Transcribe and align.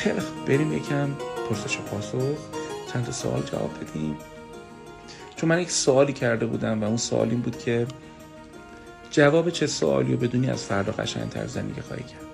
خیلی 0.00 0.20
بریم 0.46 0.72
یکم 0.72 1.08
پرسش 1.48 1.78
و 1.78 1.82
پاسخ. 1.82 2.38
چند 2.92 3.04
تا 3.04 3.12
سوال 3.12 3.42
جواب 3.42 3.70
بدیم. 3.80 4.16
چون 5.36 5.48
من 5.48 5.60
یک 5.60 5.70
سوالی 5.70 6.12
کرده 6.12 6.46
بودم 6.46 6.82
و 6.82 6.84
اون 6.84 6.96
سوال 6.96 7.30
این 7.30 7.40
بود 7.40 7.58
که 7.58 7.86
جواب 9.10 9.50
چه 9.50 9.66
سوالی 9.66 10.12
رو 10.12 10.18
بدونی 10.18 10.50
از 10.50 10.64
فردا 10.64 10.92
قشنگتر 10.92 11.46
زندگی 11.46 11.80
خواهی 11.80 12.02
کرد؟ 12.02 12.26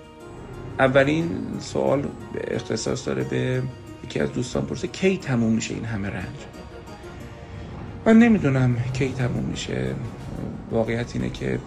اولین 0.79 1.29
سوال 1.59 2.03
اختصاص 2.47 3.07
داره 3.07 3.23
به 3.23 3.63
یکی 4.03 4.19
از 4.19 4.33
دوستان 4.33 4.65
پرسه 4.65 4.87
کی 4.87 5.17
تموم 5.17 5.53
میشه 5.53 5.73
این 5.73 5.85
همه 5.85 6.09
رنج؟ 6.09 6.37
من 8.05 8.19
نمی‌دونم 8.19 8.77
کی 8.93 9.13
تموم 9.13 9.43
میشه. 9.43 9.95
واقعیت 10.71 11.15
اینه 11.15 11.29
که 11.29 11.59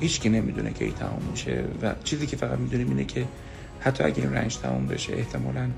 هیچکی 0.00 0.28
نمی‌دونه 0.28 0.70
کی 0.70 0.90
تموم 0.92 1.22
میشه 1.30 1.64
و 1.82 1.94
چیزی 2.04 2.26
که 2.26 2.36
فقط 2.36 2.58
می‌دونیم 2.58 2.88
اینه 2.88 3.04
که 3.04 3.24
حتی 3.80 4.04
اگر 4.04 4.22
این 4.22 4.32
رنج 4.32 4.56
تموم 4.56 4.86
بشه 4.86 5.12
احتمالا 5.12 5.70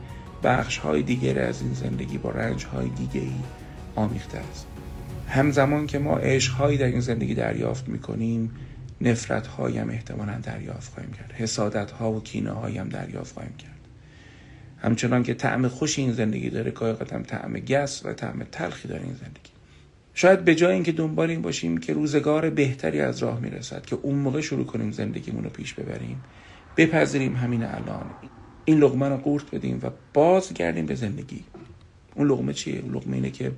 بخش 0.43 0.79
های 0.79 1.03
دیگر 1.03 1.39
از 1.39 1.63
این 1.63 1.75
زندگی 1.75 2.19
با 2.19 2.31
رنج 2.31 2.65
های 2.65 2.89
دیگه 2.89 3.21
ای 3.21 3.33
آمیخته 3.97 4.39
است. 4.39 4.67
همزمان 5.29 5.87
که 5.87 5.99
ما 5.99 6.19
عشق 6.19 6.77
در 6.77 6.87
این 6.87 7.01
زندگی 7.01 7.35
دریافت 7.35 7.89
می‌کنیم 7.89 8.51
نفرت 9.01 9.47
هایم 9.47 9.91
احتمالا 9.91 10.39
دریافت 10.43 10.95
خواهیم 10.95 11.13
کرد. 11.13 11.33
حسادت 11.33 11.91
ها 11.91 12.13
و 12.13 12.23
کینه 12.23 12.51
هایم 12.51 12.89
دریافت 12.89 13.35
خواهیم 13.35 13.57
کرد. 13.57 13.71
همچنان 14.79 15.23
که 15.23 15.35
طعم 15.35 15.69
خوش 15.69 15.99
این 15.99 16.13
زندگی 16.13 16.51
داره 16.51 16.71
گاهی 16.71 16.93
قدم 16.93 17.23
طعم 17.23 17.53
گس 17.53 18.07
و 18.07 18.13
طعم 18.13 18.45
تلخی 18.53 18.89
داره 18.89 19.03
این 19.03 19.15
زندگی. 19.15 19.51
شاید 20.15 20.45
به 20.45 20.55
جای 20.55 20.75
اینکه 20.75 20.93
دنبال 20.93 21.31
این 21.31 21.43
باشیم 21.43 21.79
که 21.79 21.93
روزگار 21.93 22.51
بهتری 22.51 23.01
از 23.01 23.19
راه 23.19 23.41
می‌رسد 23.41 23.87
که 23.87 23.99
اون 24.03 24.15
موقع 24.15 24.41
شروع 24.41 24.67
کنیم 24.67 24.91
زندگیمون 24.91 25.45
رو 25.45 25.51
پیش 25.51 25.75
ببریم 25.75 26.23
بپذیریم 26.77 27.37
همین 27.37 27.63
الان. 27.63 28.11
این 28.65 28.79
لغمه 28.79 29.09
رو 29.09 29.17
قورت 29.17 29.55
بدیم 29.55 29.81
و 29.83 29.91
بازگردیم 30.15 30.87
به 30.87 30.95
زندگی. 30.95 31.45
اون 32.15 32.29
لغمه 32.29 32.53
چیه؟ 32.53 32.81
اون 32.81 32.95
لغمه 32.95 33.17
اینه 33.17 33.31
که 33.31 33.53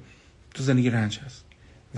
تو 0.54 0.62
زندگی 0.62 0.90
رنج 0.90 1.18
هست. 1.18 1.44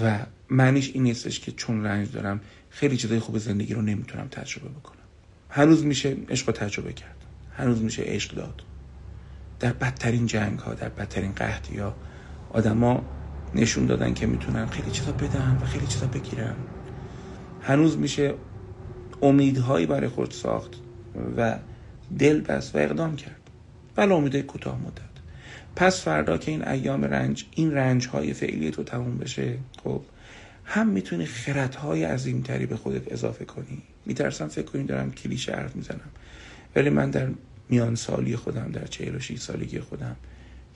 و 0.02 0.18
معنیش 0.50 0.90
این 0.94 1.02
نیستش 1.02 1.40
که 1.40 1.52
چون 1.52 1.84
رنج 1.84 2.12
دارم 2.12 2.40
خیلی 2.70 2.96
چیزای 2.96 3.18
خوب 3.18 3.38
زندگی 3.38 3.74
رو 3.74 3.82
نمی‌تونم 3.82 4.28
تجربه 4.28 4.68
بکنم. 4.68 4.98
هنوز 5.50 5.84
میشه 5.84 6.16
عشق 6.28 6.52
تجربه 6.52 6.92
کرد. 6.92 7.16
هنوز 7.56 7.82
میشه 7.82 8.02
عشق 8.02 8.34
داد. 8.34 8.62
در 9.60 9.72
بدترین 9.72 10.26
جنگ 10.26 10.58
ها 10.58 10.74
در 10.74 10.88
بدترین 10.88 11.32
قحطی 11.32 11.78
ها 11.78 11.94
آدما 12.50 13.04
نشون 13.54 13.86
دادن 13.86 14.14
که 14.14 14.26
می‌تونن 14.26 14.66
خیلی 14.66 14.90
چیزا 14.90 15.12
بدن 15.12 15.58
و 15.62 15.66
خیلی 15.66 15.86
چیزا 15.86 16.06
بگیرن. 16.06 16.56
هنوز 17.62 17.98
میشه 17.98 18.34
امیدهایی 19.22 19.86
برای 19.86 20.08
خود 20.08 20.30
ساخت. 20.30 20.74
و 21.36 21.58
دل 22.18 22.40
بست 22.40 22.74
و 22.74 22.78
اقدام 22.78 23.16
کرد. 23.16 23.40
ولی 23.96 24.12
امیده 24.12 24.42
کوتاه 24.42 24.80
مدت. 24.80 25.14
پس 25.76 26.00
فردا 26.00 26.38
که 26.38 26.50
این 26.50 26.68
ایام 26.68 27.04
رنج 27.04 27.44
این 27.54 27.72
رنج 27.72 28.08
های 28.08 28.32
فعلی 28.32 28.70
تو 28.70 28.82
تموم 28.82 29.18
بشه 29.18 29.58
خب 29.84 30.02
هم 30.64 30.88
می‌تونی 30.88 31.26
خرد 31.26 31.74
های 31.74 32.04
عظیمتری 32.04 32.66
به 32.66 32.76
خودت 32.76 33.12
اضافه 33.12 33.44
کنی. 33.44 33.82
میترسم 34.06 34.48
فکر 34.48 34.64
کنی 34.64 34.84
دارم 34.84 35.12
کلیشه 35.12 35.52
حرف 35.52 35.76
می‌زنم. 35.76 36.10
ولی 36.76 36.90
من 36.90 37.10
در 37.10 37.28
میان 37.68 37.94
سالی 37.94 38.36
خودم 38.36 38.70
در 38.72 38.86
46 38.86 39.38
سالگی 39.38 39.80
خودم 39.80 40.16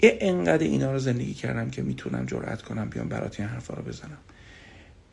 انقدر 0.03 0.65
اینا 0.65 0.93
رو 0.93 0.99
زندگی 0.99 1.35
کردم 1.35 1.71
که 1.71 1.83
می‌تونم 1.83 2.27
جرأت 2.27 2.63
کنم 2.63 2.89
بیام 2.89 3.09
برات 3.09 3.41
این 3.41 3.49
حرفا 3.49 3.75
رو 3.75 3.83
بزنم. 3.83 4.19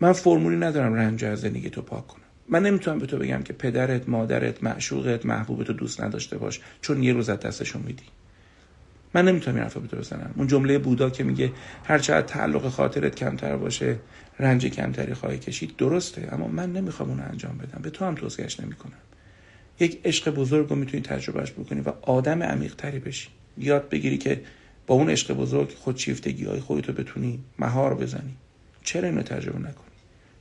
من 0.01 0.13
فرمولی 0.13 0.55
ندارم 0.55 0.93
رنج 0.93 1.25
از 1.25 1.41
زندگی 1.41 1.69
تو 1.69 1.81
پاک 1.81 2.07
کنم. 2.07 2.24
من 2.49 2.63
نمی‌تونم 2.63 2.99
به 2.99 3.05
تو 3.05 3.17
بگم 3.17 3.43
که 3.43 3.53
پدرت 3.53 4.09
مادرت 4.09 4.63
معشوقت 4.63 5.25
محبوبت 5.25 5.67
رو 5.67 5.73
دوست 5.73 6.01
نداشته 6.01 6.37
باش 6.37 6.61
چون 6.81 7.03
یه 7.03 7.13
روز 7.13 7.29
از 7.29 7.39
دستشون 7.39 7.81
میدی. 7.81 8.03
من 9.13 9.25
نمی‌تونم 9.25 9.57
این 9.57 9.65
به 9.65 9.87
تو 9.87 9.97
بزنم. 9.97 10.33
اون 10.37 10.47
جمله 10.47 10.77
بودا 10.77 11.09
که 11.09 11.23
میگه 11.23 11.51
هر 11.83 11.99
چقدر 11.99 12.27
تعلق 12.27 12.69
خاطرت 12.69 13.15
کمتر 13.15 13.57
باشه 13.57 13.95
رنج 14.39 14.65
کمتری 14.65 15.13
خواهی 15.13 15.37
کشید 15.37 15.75
درسته. 15.75 16.29
اما 16.31 16.47
من 16.47 16.73
نمی‌خوام 16.73 17.09
اون 17.09 17.19
انجام 17.19 17.57
بدم. 17.57 17.81
به 17.81 17.89
تو 17.89 18.05
هم 18.05 18.15
توصیهش 18.15 18.59
نمی‌کنم. 18.59 18.97
یک 19.79 20.01
عشق 20.05 20.29
بزرگ 20.29 20.69
رو 20.69 20.75
می‌تونی 20.75 21.03
تجربهش 21.03 21.51
بکنی 21.51 21.81
و 21.81 21.89
آدم 22.01 22.43
عمیق 22.43 22.75
تری 22.75 22.99
بشی. 22.99 23.29
یاد 23.57 23.89
بگیری 23.89 24.17
که 24.17 24.41
با 24.87 24.95
اون 24.95 25.09
عشق 25.09 25.33
بزرگ 25.33 25.69
خودشیفتگی 25.69 26.45
های 26.45 26.59
خودتو 26.59 26.93
بتونی 26.93 27.39
مهار 27.59 27.95
بزنی. 27.95 28.37
چرا 28.83 29.09
اینو 29.09 29.21
تجربه 29.21 29.59
نکنی 29.59 29.94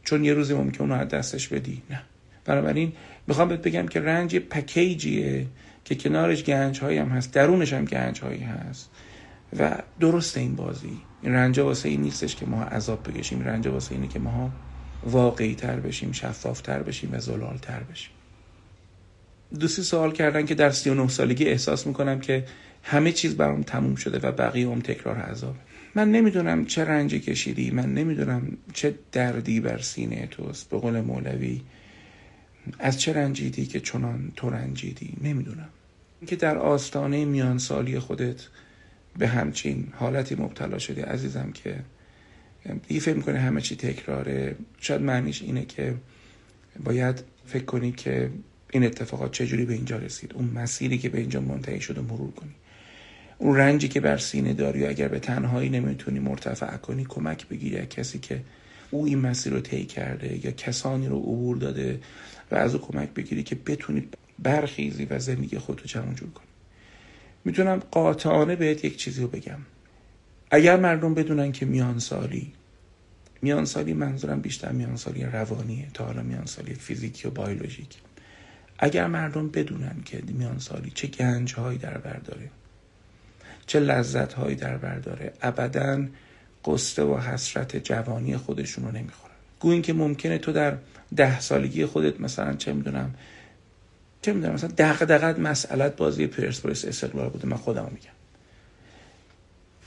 چون 0.05 0.25
یه 0.25 0.35
روزی 0.35 0.55
ممکن 0.55 0.85
اونو 0.85 0.95
از 0.95 1.09
دستش 1.09 1.49
بدی. 1.49 1.83
نه. 1.91 2.03
بنابراین 2.45 2.93
می‌خوام 3.27 3.49
بهت 3.49 3.63
بگم 3.63 3.89
که 3.89 4.01
رنج 4.01 4.37
پکیجیه 4.37 5.47
که 5.85 5.95
کنارش 5.95 6.45
گنج 6.45 6.81
هم 6.81 7.09
هست 7.09 7.33
درونش 7.33 7.73
هم 7.73 7.85
گنج 7.85 8.21
هست. 8.21 8.91
و 9.59 9.79
درست 10.01 10.37
این 10.37 10.57
بازی. 10.57 10.99
این 11.23 11.33
رنج 11.33 11.59
واسه 11.59 11.89
این 11.89 12.01
نیستش 12.01 12.37
که 12.37 12.47
ما 12.47 12.63
عذاب 12.63 13.09
بکشیم. 13.09 13.45
رنج 13.45 13.67
واسه 13.67 13.95
اینه 13.95 14.09
که 14.09 14.19
ما 14.19 14.51
واقعی 15.07 15.55
تر 15.55 15.77
بشیم 15.77 16.13
شفاف 16.13 16.61
تر 16.61 16.83
بشیم 16.83 17.11
و 17.13 17.19
زلال 17.19 17.59
تر 17.63 17.81
بشیم. 17.81 18.11
دوستی 19.61 19.83
سوال 19.83 20.13
کردن 20.13 20.47
که 20.47 20.55
در 20.55 20.71
39 20.71 21.09
سالگی 21.09 21.45
احساس 21.45 21.87
می‌کنم 21.87 22.21
که 22.21 22.45
همه 22.83 23.13
چیز 23.13 23.37
برام 23.37 23.63
تموم 23.63 23.95
شده 23.95 24.29
و 24.29 24.33
بقیه 24.33 24.71
هم 24.71 24.81
تکرار 24.81 25.17
عذاب 25.17 25.57
من 25.95 26.11
نمی‌دونم 26.11 26.65
چه 26.65 26.85
رنجی 26.85 27.21
کشیدی 27.21 27.71
من 27.71 27.95
نمی‌دونم 27.95 28.57
چه 28.73 28.95
دردی 29.13 29.61
بر 29.61 29.79
سینه 29.79 30.27
توست. 30.27 30.71
به 30.71 30.79
قول 30.79 31.01
مولوی 31.01 31.61
از 32.79 33.01
چه 33.01 33.13
رنجیدی 33.13 33.67
که 33.67 33.81
چنان 33.81 34.33
تو 34.37 34.51
رنجیدی؟ 34.51 35.15
نمی‌دونم. 35.23 35.69
اینکه 36.21 36.37
در 36.37 36.59
آستانه 36.59 37.25
میان 37.25 37.59
سالی 37.59 37.99
خودت 37.99 38.47
به 39.19 39.29
همچین 39.29 39.89
حالتی 39.97 40.35
مبتلا 40.35 40.79
شدی 40.79 41.01
عزیزم 41.01 41.51
که 41.53 41.77
دیگه 42.89 43.01
فکر 43.01 43.17
می‌کنه 43.17 43.39
همه 43.39 43.61
چی 43.61 43.77
تکراره. 43.77 44.57
شاید 44.81 45.03
معنیش 45.03 45.43
اینه 45.43 45.65
که 45.65 45.95
باید 46.85 47.23
فکر 47.47 47.65
کنی 47.65 47.93
که 47.93 48.31
این 48.71 48.85
اتفاقات 48.85 49.33
چجوری 49.33 49.65
به 49.65 49.75
اینجا 49.75 49.99
رسید. 49.99 50.33
اون 50.35 50.45
مسیری 50.45 50.99
که 50.99 51.09
به 51.09 51.19
اینجا 51.19 51.41
منتهی 51.41 51.81
شد 51.81 51.99
و 51.99 52.03
مرور 52.03 52.31
کنی. 52.31 52.55
اون 53.39 53.57
رنجی 53.57 53.89
که 53.89 54.01
بر 54.01 54.19
سینه 54.19 54.53
داری 54.53 54.85
و 54.85 54.89
اگر 54.89 55.09
به 55.09 55.19
تنهایی 55.19 55.69
نمی‌تونی 55.69 56.19
مرتفع 56.19 56.77
کنی 56.77 57.07
کمک 57.09 57.49
بگیری 57.49 57.77
از 57.79 57.89
کسی 57.89 58.19
که 58.19 58.41
او 58.91 59.07
این 59.07 59.19
مسیر 59.19 59.53
رو 59.53 59.61
طی 59.61 59.85
کرده 59.85 60.47
یا 60.47 60.51
کسانی 60.51 61.09
رو 61.09 61.19
عبور 61.19 61.57
داده 61.57 62.01
و 62.51 62.55
از 62.55 62.75
او 62.75 62.81
کمک 62.81 63.11
بگیری 63.15 63.43
که 63.43 63.55
بتونی 63.67 64.09
برخیزی 64.39 65.05
و 65.05 65.19
زندگی 65.19 65.59
خودتو 65.59 65.85
جمع 65.85 66.15
جور 66.15 66.31
کنی. 66.31 66.47
می‌تونم 67.45 67.83
قاطعانه 67.91 68.57
بهت 68.57 68.85
یک 68.85 68.97
چیزی 68.97 69.23
رو 69.23 69.29
بگم. 69.29 69.59
اگر 70.51 70.77
مردم 70.77 71.15
بدونن 71.15 71.53
که 71.53 71.67
میان 71.67 71.99
سالی 71.99 72.53
میان 73.43 73.65
سالی 73.65 73.93
منظورم 73.93 74.41
بیشتر 74.41 74.73
میان 74.73 74.97
سالی 74.97 75.25
روانیه 75.25 75.87
تا 75.95 76.05
حالا 76.05 76.23
میان 76.23 76.47
سالی 76.47 76.75
فیزیکی 76.75 77.29
و 77.29 77.31
بیولوژیک 77.31 77.99
اگر 78.79 79.07
مردم 79.07 79.49
بدونن 79.49 79.97
که 80.05 80.23
میان 80.27 80.59
سالی 80.59 80.91
چه 80.95 81.07
گنج 81.07 81.55
هایی 81.55 81.79
در 81.79 81.99
بر 81.99 82.17
داره 82.17 82.51
چه 83.67 83.81
لذت 83.81 84.33
هایی 84.33 84.57
در 84.57 84.77
بر 84.77 84.99
داره. 84.99 85.33
ابدا 85.43 86.05
قصه 86.65 87.03
و 87.03 87.19
حسرت 87.19 87.77
جوانی 87.77 88.37
خودشون 88.37 88.85
رو 88.85 88.91
نمی‌خورن. 88.91 89.35
گوین 89.61 89.83
که 89.83 89.93
ممکنه 89.93 90.39
تو 90.39 90.53
در 90.53 90.75
ده 91.17 91.41
سالگی 91.41 91.87
خودت 91.87 92.21
مثلا 92.21 92.55
چه 92.55 92.73
می‌دونم 92.73 93.15
چه 94.23 94.33
می‌دونم 94.33 94.55
مثلا 94.55 94.71
دغدغت 94.79 95.39
مسئلت 95.39 95.97
بازی 95.97 96.27
پرسپولیس 96.27 96.85
استقلال 96.85 97.29
بوده. 97.29 97.47
من 97.47 97.57
خودم 97.57 97.91
میگم. 97.95 98.11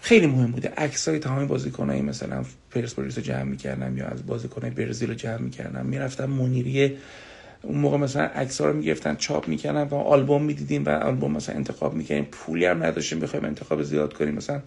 خیلی 0.01 0.27
مهم 0.27 0.51
بوده. 0.51 0.73
عکسای 0.77 1.19
تمام 1.19 1.47
بازیکنایی 1.47 2.01
مثلا 2.01 2.45
پرسپولیس 2.71 3.17
رو 3.17 3.23
جمع 3.23 3.43
می‌کردم 3.43 3.97
یا 3.97 4.07
از 4.07 4.25
بازیکنای 4.25 4.71
برزیل 4.71 5.09
رو 5.09 5.15
جمع 5.15 5.37
می‌کردم. 5.37 5.85
می‌رفتم 5.85 6.25
منیریه 6.25 6.97
اون 7.61 7.77
موقع 7.77 7.97
مثلا 7.97 8.23
عکس 8.23 8.61
رو 8.61 8.73
می‌گرفتن 8.73 9.15
چاپ 9.15 9.47
می‌کنن 9.47 9.81
و 9.81 9.95
آلبوم 9.95 10.43
می‌دیدیم 10.43 10.85
و 10.85 10.89
آلبوم 10.89 11.31
مثلا 11.31 11.55
انتخاب 11.55 11.93
می‌کنیم 11.93 12.25
پولی 12.31 12.65
هم 12.65 12.83
نداشتیم 12.83 13.19
بخوایم 13.19 13.45
انتخاب 13.45 13.83
زیاد 13.83 14.13
کنیم. 14.13 14.35
مثلا 14.35 14.61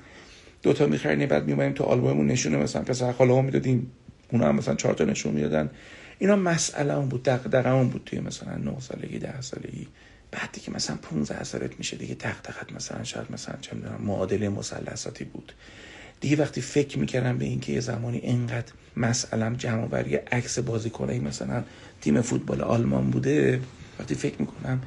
دوتا 0.63 0.87
می‌خریم 0.87 1.29
بعد 1.29 1.47
میومدیم 1.47 1.73
تو 1.73 1.85
آلبوممون 1.85 2.27
نشونه. 2.27 2.57
مثلا 2.57 2.83
پسر 2.83 3.13
خاله 3.13 3.43
می‌دادیم 3.43 3.93
اونا 4.33 4.49
هم 4.49 4.57
مثلا 4.57 4.75
چهار 4.75 4.95
تا 4.95 5.05
نشون 5.05 5.33
می‌دادن. 5.35 5.71
اینا 6.19 6.37
مسئله 6.37 6.97
اون 6.97 7.09
بود 7.09 7.23
دغدغه 7.23 7.85
بود 7.85 8.03
توی 8.07 8.21
مثلا 8.21 8.57
9 8.57 8.81
سالگی 8.81 9.19
10 9.19 9.41
سالگی. 9.41 9.89
بعد 10.31 10.49
دیگه 10.53 10.71
مثلا 10.71 10.97
15 10.97 11.45
سالت 11.45 11.79
میشه 11.79 11.97
دیگه. 11.97 12.15
دغدغت 12.15 12.73
مثلا 12.73 13.05
شاید 13.05 13.27
مثلا 13.31 13.55
چه 13.61 13.77
می‌دونم 13.77 14.01
معادله 14.01 14.49
مثلثاتی 14.49 15.25
بود. 15.25 15.53
دیگه 16.21 16.37
وقتی 16.37 16.61
فکر 16.61 16.99
می‌کردم 16.99 17.39
به 17.39 17.45
اینکه 17.45 17.73
یه 17.73 17.81
زمانی 17.81 18.19
اینقدر 18.19 18.73
مسئلم 18.97 19.55
جمع 19.55 19.83
آوری 19.83 20.17
عکس 20.17 20.59
بازیکنایی 20.59 21.19
مثلا 21.21 21.65
تیم 22.01 22.21
فوتبال 22.21 22.61
آلمان 22.61 23.11
بوده 23.11 23.61
وقتی 23.99 24.15
فکر 24.15 24.41
می‌کنم 24.41 24.81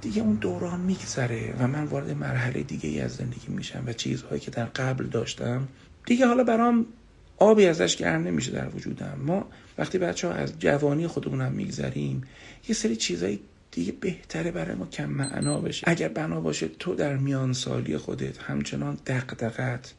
دیگه 0.00 0.22
اون 0.22 0.34
دوران 0.34 0.80
میگذره 0.80 1.54
و 1.58 1.66
من 1.66 1.84
وارد 1.84 2.10
مرحله 2.10 2.62
دیگه 2.62 2.88
ای 2.88 3.00
از 3.00 3.12
زندگی 3.12 3.48
میشم 3.48 3.82
و 3.86 3.92
چیزهایی 3.92 4.40
که 4.40 4.50
در 4.50 4.64
قبل 4.64 5.06
داشتم 5.06 5.68
دیگه 6.06 6.26
حالا 6.26 6.44
برام 6.44 6.86
آبی 7.38 7.66
ازش 7.66 7.96
گرم 7.96 8.22
نمیشه 8.22 8.52
در 8.52 8.68
وجودم. 8.68 9.18
ما 9.26 9.46
وقتی 9.78 9.98
بچه 9.98 10.28
ها 10.28 10.34
از 10.34 10.58
جوانی 10.58 11.06
خودمون 11.06 11.40
هم 11.40 11.52
میگذریم 11.52 12.22
یه 12.68 12.74
سری 12.74 12.96
چیزایی 12.96 13.40
دیگه 13.70 13.92
بهتره 13.92 14.50
برای 14.50 14.74
ما 14.74 14.86
کم 14.86 15.06
معنا 15.10 15.60
بشه. 15.60 15.88
اگر 15.88 16.08
بنا 16.08 16.40
باشه 16.40 16.68
تو 16.68 16.94
در 16.94 17.16
میان 17.16 17.52
سالی 17.52 17.96
خودت 17.96 18.38
همچنان 18.38 18.98
دقدقت 19.06 19.94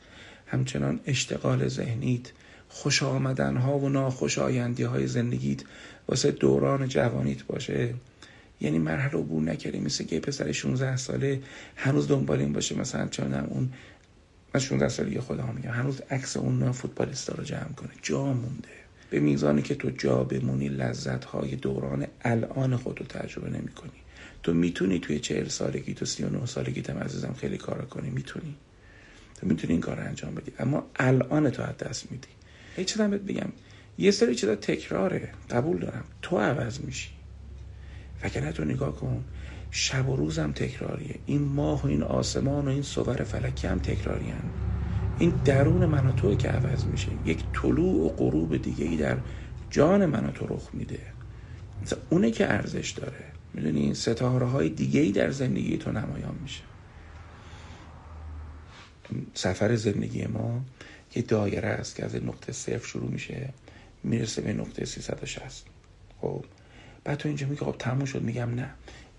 همچنان 0.51 0.99
اشتغال 1.05 1.67
ذهنیت 1.67 2.31
خوش 2.69 3.03
آمدن 3.03 3.57
ها 3.57 3.79
و 3.79 3.89
ناخوش 3.89 4.39
آیندی 4.39 4.83
های 4.83 5.07
زندگیت 5.07 5.63
واسه 6.07 6.31
دوران 6.31 6.87
جوانیت 6.87 7.43
باشه. 7.43 7.93
یعنی 8.61 8.79
مرحله 8.79 9.19
عبور 9.19 9.43
نکردی 9.43 9.79
مثل 9.79 10.03
که 10.03 10.19
پسر 10.19 10.51
16 10.51 10.97
ساله 10.97 11.41
هنوز 11.75 12.07
دنبال 12.07 12.39
این 12.39 12.53
باشه 12.53 12.75
مثلا 12.79 13.07
چون 13.07 13.33
اون 13.33 13.73
من 14.53 14.61
16 14.61 14.89
سالی 14.89 15.19
خودم 15.19 15.53
میگم 15.55 15.71
هنوز 15.71 16.01
عکس 16.09 16.37
اون 16.37 16.71
فوتبالیستا 16.71 17.33
رو 17.33 17.43
جمع 17.43 17.73
کنه. 17.77 17.89
جا 18.01 18.25
مونده. 18.25 18.69
به 19.09 19.19
میزانی 19.19 19.61
که 19.61 19.75
تو 19.75 19.89
جا 19.89 20.23
بمونی 20.23 20.69
لذت 20.69 21.25
های 21.25 21.55
دوران 21.55 22.07
الان 22.21 22.77
خود 22.77 22.99
رو 22.99 23.05
تجربه 23.05 23.49
نمی 23.49 23.67
کنی 23.67 23.91
تو 24.43 24.53
می‌تونی 24.53 24.99
توی 24.99 25.19
چهل 25.19 25.47
سالگی 25.47 25.93
تو 25.93 26.05
سی 26.05 26.23
و 26.23 26.29
نه 26.29 26.45
سالگی 26.45 26.81
تم 26.81 26.97
عزیزم 26.97 27.35
خیلی 27.39 27.57
کار 27.57 27.85
کنی. 27.85 28.09
می‌تونی. 28.09 28.55
تو 29.41 29.47
می‌تونی 29.47 29.73
این 29.73 29.81
کار 29.81 29.97
رو 29.97 30.03
انجام 30.03 30.35
بدی. 30.35 30.51
اما 30.59 30.83
الان 30.95 31.49
تو 31.49 31.63
از 31.63 31.77
دست 31.77 32.11
میدی. 32.11 32.27
هیچ 32.75 32.87
چیزم 32.87 33.09
بهت 33.09 33.21
بگم 33.21 33.49
یه 33.97 34.11
سری 34.11 34.35
چیزا 34.35 34.55
تکراره. 34.55 35.29
قبول 35.49 35.79
دارم. 35.79 36.03
تو 36.21 36.37
عوض 36.37 36.79
میشی. 36.79 37.09
وگرنه 38.23 38.51
تو 38.51 38.65
نگاه 38.65 38.95
کن. 38.95 39.23
شب 39.71 40.09
و 40.09 40.15
روزم 40.15 40.51
تکراریه. 40.51 41.15
این 41.25 41.41
ماه 41.41 41.83
و 41.83 41.87
این 41.87 42.03
آسمان 42.03 42.65
و 42.65 42.69
این 42.69 42.81
صور 42.81 43.23
فلکی 43.23 43.67
هم 43.67 43.79
تکراری 43.79 44.29
هم. 44.29 44.49
این 45.19 45.33
درون 45.45 45.85
من 45.85 46.07
و 46.07 46.11
تو 46.11 46.35
که 46.35 46.47
عوض 46.47 46.85
میشه. 46.85 47.09
یک 47.25 47.43
طلوع 47.53 48.05
و 48.05 48.09
غروب 48.09 48.57
دیگه 48.57 48.85
ای 48.85 48.97
در 48.97 49.17
جان 49.69 50.05
من 50.05 50.25
و 50.25 50.31
تو 50.31 50.45
رخ 50.47 50.69
میده. 50.73 50.99
اونه 52.09 52.31
که 52.31 52.53
ارزش 52.53 52.91
داره. 52.91 53.25
می‌دونی؟ 53.53 53.93
ستاره 53.93 54.45
های 54.45 54.69
دیگه 54.69 55.01
ای 55.01 55.11
در 55.11 55.31
زندگی 55.31 55.77
تو 55.77 55.91
نمایان 55.91 56.35
میشه. 56.41 56.61
سفر 59.33 59.75
زندگی 59.75 60.25
ما 60.25 60.61
یه 61.15 61.21
دایره 61.21 61.67
است 61.67 61.95
که 61.95 62.05
از 62.05 62.15
نقطه 62.15 62.51
صفر 62.51 62.87
شروع 62.87 63.11
میشه 63.11 63.49
می‌رسه 64.03 64.41
به 64.41 64.53
نقطه 64.53 64.85
360 64.85 65.65
خب 66.21 66.45
بعد 67.03 67.17
تو 67.17 67.27
اینجا 67.27 67.47
میگه 67.47 67.65
خب 67.65 67.75
تموم 67.79 68.05
شد 68.05 68.21
میگم 68.21 68.55
نه. 68.55 68.69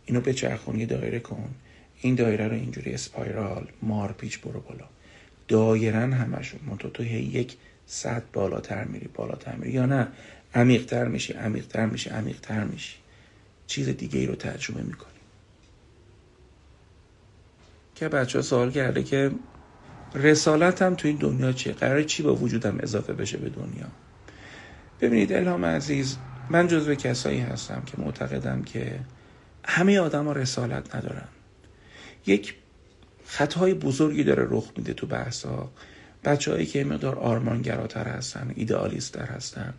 اینو 0.04 0.20
به 0.20 0.34
یه 0.74 0.86
دایره 0.86 1.20
کن. 1.20 1.54
این 2.00 2.14
دایره 2.14 2.48
رو 2.48 2.54
اینجوری 2.54 2.94
اسپایرال 2.94 3.68
مارپیچ 3.82 4.40
برو 4.40 4.60
بالا. 4.60 4.84
دایرن 5.48 6.12
همشون 6.12 6.60
منتها 6.66 6.88
تو 6.88 7.04
یک 7.04 7.56
صد 7.86 8.22
بالاتر 8.32 8.84
میری 8.84 9.08
بالاتر 9.14 9.54
میری. 9.54 9.72
یا 9.72 9.86
نه 9.86 10.08
عمیقتر 10.54 11.08
میشی 11.08 11.32
عمیقتر 11.32 11.86
میشی 11.86 12.10
عمیقتر 12.10 12.64
میشی. 12.64 12.96
چیز 13.66 13.88
دیگه 13.88 14.18
ای 14.18 14.26
رو 14.26 14.34
تجربه 14.34 14.82
می‌کنی. 14.82 15.12
که 17.94 18.08
بچه 18.08 18.38
ها 18.38 18.42
سوال 18.42 18.70
کرده 18.70 19.02
که 19.02 19.30
رسالتم 20.14 20.94
تو 20.94 21.08
این 21.08 21.16
دنیا 21.16 21.52
چیه؟ 21.52 21.72
قرار 21.72 22.02
چی 22.02 22.22
با 22.22 22.34
وجودم 22.34 22.78
اضافه 22.80 23.12
بشه 23.12 23.38
به 23.38 23.48
دنیا؟ 23.48 23.86
ببینید 25.00 25.32
الهام 25.32 25.64
عزیز 25.64 26.16
من 26.50 26.68
جزو 26.68 26.94
کسایی 26.94 27.40
هستم 27.40 27.82
که 27.86 27.92
معتقدم 27.98 28.62
که 28.62 29.00
همه 29.64 29.98
آدم 29.98 30.24
ها 30.24 30.32
رسالت 30.32 30.96
ندارن. 30.96 31.28
یک 32.26 32.54
خطای 33.26 33.74
بزرگی 33.74 34.24
داره 34.24 34.46
رخ 34.50 34.72
میده 34.76 34.94
تو 34.94 35.06
بحثا 35.06 35.70
بچههایی 36.24 36.66
که 36.66 36.84
مقدار 36.84 37.14
آرمانگراتر 37.14 38.08
هستن 38.08 38.52
ایدئالیستر 38.54 39.24
هستن 39.24 39.74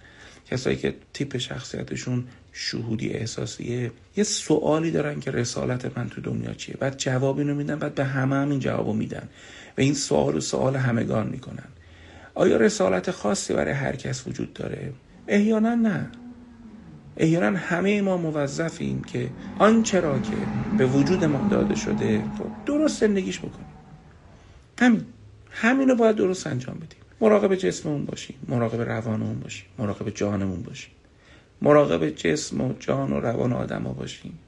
کسایی 0.51 0.77
که 0.77 0.95
تیپ 1.13 1.37
شخصیتشون 1.37 2.27
شهودی 2.53 3.09
احساسیه 3.09 3.91
یه 4.17 4.23
سوالی 4.23 4.91
دارن 4.91 5.19
که 5.19 5.31
رسالت 5.31 5.97
من 5.97 6.09
تو 6.09 6.21
دنیا 6.21 6.53
چیه؟ 6.53 6.75
بعد 6.79 6.97
جواب 6.97 7.37
اینو 7.37 7.55
میدن 7.55 7.79
بعد 7.79 7.95
به 7.95 8.03
همه 8.03 8.35
هم 8.35 8.49
این 8.49 8.59
جوابو 8.59 8.93
میدن. 8.93 9.29
و 9.77 9.81
این 9.81 9.93
سوال 9.93 10.35
و 10.35 10.41
سوال 10.41 10.75
همگان 10.75 11.27
می‌کنن. 11.27 11.67
آیا 12.35 12.57
رسالت 12.57 13.11
خاصی 13.11 13.53
برای 13.53 13.73
هر 13.73 13.95
کس 13.95 14.27
وجود 14.27 14.53
داره؟ 14.53 14.93
احیانا 15.27 15.75
نه. 15.75 16.09
احیانا 17.17 17.59
همه 17.59 18.01
ما 18.01 18.17
موظفیم 18.17 19.03
که 19.03 19.29
آنچه 19.59 19.99
را 19.99 20.19
که 20.19 20.37
به 20.77 20.85
وجود 20.85 21.23
ما 21.23 21.47
داده 21.47 21.75
شده 21.75 22.23
خب 22.37 22.65
درست 22.65 22.99
زندگیش 22.99 23.39
بکنیم. 23.39 23.65
همین. 24.79 25.05
همین 25.51 25.89
رو 25.89 25.95
باید 25.95 26.15
درست 26.15 26.47
انجام 26.47 26.75
بدیم. 26.75 26.99
مراقب 27.21 27.55
جسممون 27.55 28.05
باشیم. 28.05 28.35
مراقب 28.47 28.81
روانمون 28.81 29.39
باشیم. 29.39 29.65
مراقب 29.77 30.09
جانمون 30.09 30.61
باشیم. 30.61 30.91
مراقب 31.61 32.09
جسم 32.09 32.61
و 32.61 32.73
جان 32.79 33.13
و 33.13 33.19
روان 33.19 33.53
آدم 33.53 33.83
ها 33.83 33.93
باشیم. 33.93 34.39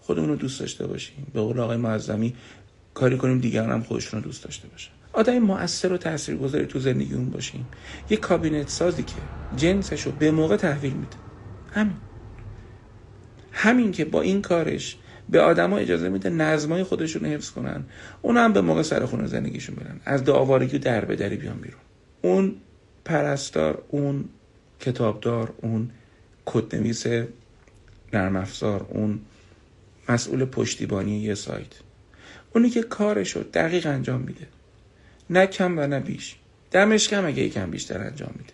خودمون 0.00 0.28
رو 0.28 0.36
دوست 0.36 0.60
داشته 0.60 0.86
باشیم. 0.86 1.26
به 1.32 1.40
قول 1.40 1.60
آقای 1.60 1.76
معظمی 1.76 2.34
کاری 2.98 3.16
کنیم 3.16 3.38
دیگران 3.38 3.70
هم 3.70 3.82
خودشون 3.82 4.20
رو 4.20 4.26
دوست 4.26 4.44
داشته 4.44 4.68
باشن. 4.68 4.90
آدم 5.12 5.38
مؤثر 5.38 5.92
و 5.92 5.96
تاثیرگذاری 5.96 6.66
تو 6.66 6.78
زندگیمون 6.78 7.30
باشیم. 7.30 7.68
یه 8.10 8.16
کابینت 8.16 8.68
سازی 8.68 9.02
که 9.02 9.14
جنسش 9.56 10.02
رو 10.02 10.12
به 10.12 10.30
موقع 10.30 10.56
تحویل 10.56 10.92
میده. 10.92 11.16
همین. 11.72 11.96
همین 13.52 13.92
که 13.92 14.04
با 14.04 14.20
این 14.20 14.42
کارش 14.42 14.96
به 15.28 15.40
آدما 15.40 15.78
اجازه 15.78 16.08
میده 16.08 16.30
نظمای 16.30 16.82
خودشون 16.82 17.24
حفظ 17.24 17.50
کنن. 17.50 17.84
اون 18.22 18.36
هم 18.36 18.52
به 18.52 18.60
موقع 18.60 18.82
سر 18.82 19.06
خونه 19.06 19.26
زندگیشون 19.26 19.74
برن. 19.76 20.00
از 20.04 20.24
دعاوارگی 20.24 20.78
در 20.78 21.04
به 21.04 21.16
دری 21.16 21.36
بیان 21.36 21.56
بیرون. 21.56 21.80
اون 22.22 22.54
پرستار 23.04 23.82
اون 23.88 24.24
کتابدار 24.80 25.54
اون 25.62 25.90
کدنویس 26.44 27.06
نرم 28.12 28.36
افزار 28.36 28.86
اون 28.90 29.20
مسئول 30.08 30.44
پشتیبانی 30.44 31.18
یه 31.18 31.34
سایت. 31.34 31.87
اونی 32.54 32.70
که 32.70 32.82
کارشو 32.82 33.42
دقیق 33.42 33.86
انجام 33.86 34.20
میده. 34.20 34.46
نه 35.30 35.46
کم 35.46 35.78
و 35.78 35.86
نه 35.86 36.00
بیش. 36.00 36.36
دمش 36.70 37.08
کم 37.08 37.26
اگه 37.26 37.42
یکم 37.42 37.70
بیشتر 37.70 38.00
انجام 38.00 38.34
میده. 38.38 38.52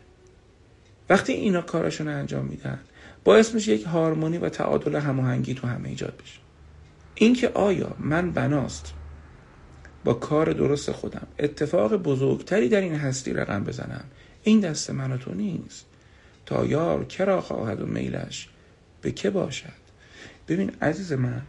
وقتی 1.09 1.33
اینا 1.33 1.63
کارشون 1.63 2.09
انجام 2.09 2.45
میدن 2.45 2.79
باعث 3.25 3.55
میشه 3.55 3.73
یک 3.73 3.87
هارمونی 3.87 4.39
و 4.39 4.49
تعادل 4.49 4.97
هماهنگی 4.97 5.55
تو 5.55 5.67
همه 5.67 5.89
ایجاد 5.89 6.23
بشه. 6.23 6.39
اینکه 7.15 7.49
آیا 7.49 7.97
من 7.99 8.31
بناست؟ 8.31 8.95
با 10.05 10.15
کار 10.15 10.53
درست 10.53 10.93
خودم. 10.93 11.27
اتفاق 11.39 11.97
بزرگتری 11.97 12.69
در 12.69 12.81
این 12.81 12.95
هستی 12.95 13.33
رقم 13.33 13.65
بزنم. 13.65 14.05
این 14.43 14.61
دست 14.61 14.91
من 14.91 15.13
و 15.13 15.17
تو 15.17 15.35
نیست. 15.35 15.87
تا 16.47 16.67
یار 16.67 17.05
کرا 17.05 17.41
خواهد 17.41 17.81
و 17.81 17.87
میلش؟ 17.87 18.49
به 19.03 19.13
که 19.13 19.31
باشد؟ 19.31 19.85
ببین 20.49 20.73
عزیز 20.83 21.13
من 21.13 21.43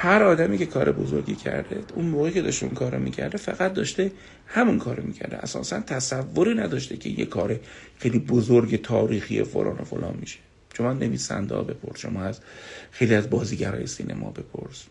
هر 0.00 0.22
آدمی 0.22 0.58
که 0.58 0.66
کار 0.66 0.92
بزرگی 0.92 1.34
کرده 1.34 1.80
اون 1.94 2.06
موقعی 2.06 2.32
که 2.32 2.42
داشت 2.42 2.62
اون 2.62 2.72
کار 2.72 2.98
می‌کرده 2.98 3.38
فقط 3.38 3.72
داشته 3.72 4.12
همون 4.46 4.78
کار 4.78 5.00
می‌کرده. 5.00 5.36
اساسا 5.36 5.80
تصوری 5.80 6.54
نداشته 6.54 6.96
که 6.96 7.10
یه 7.10 7.26
کار 7.26 7.60
خیلی 7.98 8.18
بزرگ 8.18 8.82
تاریخی 8.82 9.44
فلان 9.44 9.78
و 9.78 9.84
فلان 9.84 10.16
میشه. 10.20 10.38
شما 10.76 10.92
نویسنده 10.92 11.54
ها 11.54 11.62
بپرس 11.62 12.00
شما 12.00 12.22
از 12.22 12.40
خیلی 12.90 13.14
از 13.14 13.30
بازیگرای 13.30 13.86
سینما 13.86 14.30
بپرس. 14.30 14.84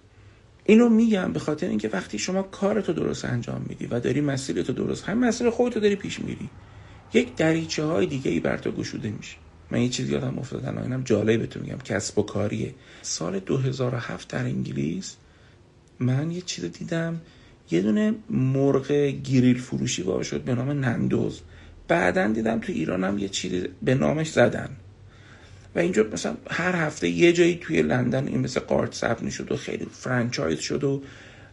اینو 0.65 0.89
میگم 0.89 1.33
به 1.33 1.39
خاطر 1.39 1.67
اینکه 1.67 1.89
وقتی 1.89 2.19
شما 2.19 2.43
کارتو 2.43 2.93
درست 2.93 3.25
انجام 3.25 3.65
میدی 3.69 3.85
و 3.85 3.99
داری 3.99 4.21
مسیرتو 4.21 4.73
درست 4.73 5.03
هم 5.03 5.17
مسیر 5.17 5.49
خودتو 5.49 5.79
داری 5.79 5.95
پیش 5.95 6.19
میری 6.19 6.49
یک 7.13 7.35
دریچه 7.35 7.83
های 7.83 8.05
دیگه 8.05 8.31
ای 8.31 8.39
بر 8.39 8.57
تو 8.57 8.71
گشوده 8.71 9.09
میشه. 9.09 9.37
من 9.71 9.81
یه 9.81 9.89
چیزی 9.89 10.13
یادم 10.13 10.39
افتاد 10.39 10.65
اینم 10.65 11.03
جالب 11.03 11.39
بهتون 11.39 11.63
میگم 11.63 11.77
کسب 11.77 12.19
و 12.19 12.23
کاریه. 12.23 12.73
سال 13.01 13.39
2007 13.39 14.27
در 14.27 14.43
انگلیس 14.43 15.15
من 15.99 16.31
یه 16.31 16.41
چیز 16.41 16.65
دیدم 16.65 17.21
یه 17.71 17.81
دونه 17.81 18.13
مرغ 18.29 18.91
گریل 19.23 19.57
فروشی 19.57 20.01
وارد 20.01 20.23
شد 20.23 20.41
به 20.41 20.55
نام 20.55 20.69
نندوز. 20.69 21.41
بعدا 21.87 22.27
دیدم 22.27 22.59
تو 22.59 22.71
ایرانم 22.71 23.17
یه 23.17 23.29
چیزی 23.29 23.69
به 23.83 23.95
نامش 23.95 24.31
زدن. 24.31 24.69
و 25.75 25.79
اینجا 25.79 26.05
مثلا 26.13 26.35
هر 26.49 26.75
هفته 26.75 27.09
یه 27.09 27.33
جایی 27.33 27.55
توی 27.55 27.81
لندن 27.81 28.27
این 28.27 28.39
مثل 28.39 28.59
قارچ 28.59 28.93
سبز 28.93 29.29
شد 29.29 29.51
و 29.51 29.55
خیلی 29.55 29.87
franchise 29.91 30.59
شد 30.59 30.83
و 30.83 31.01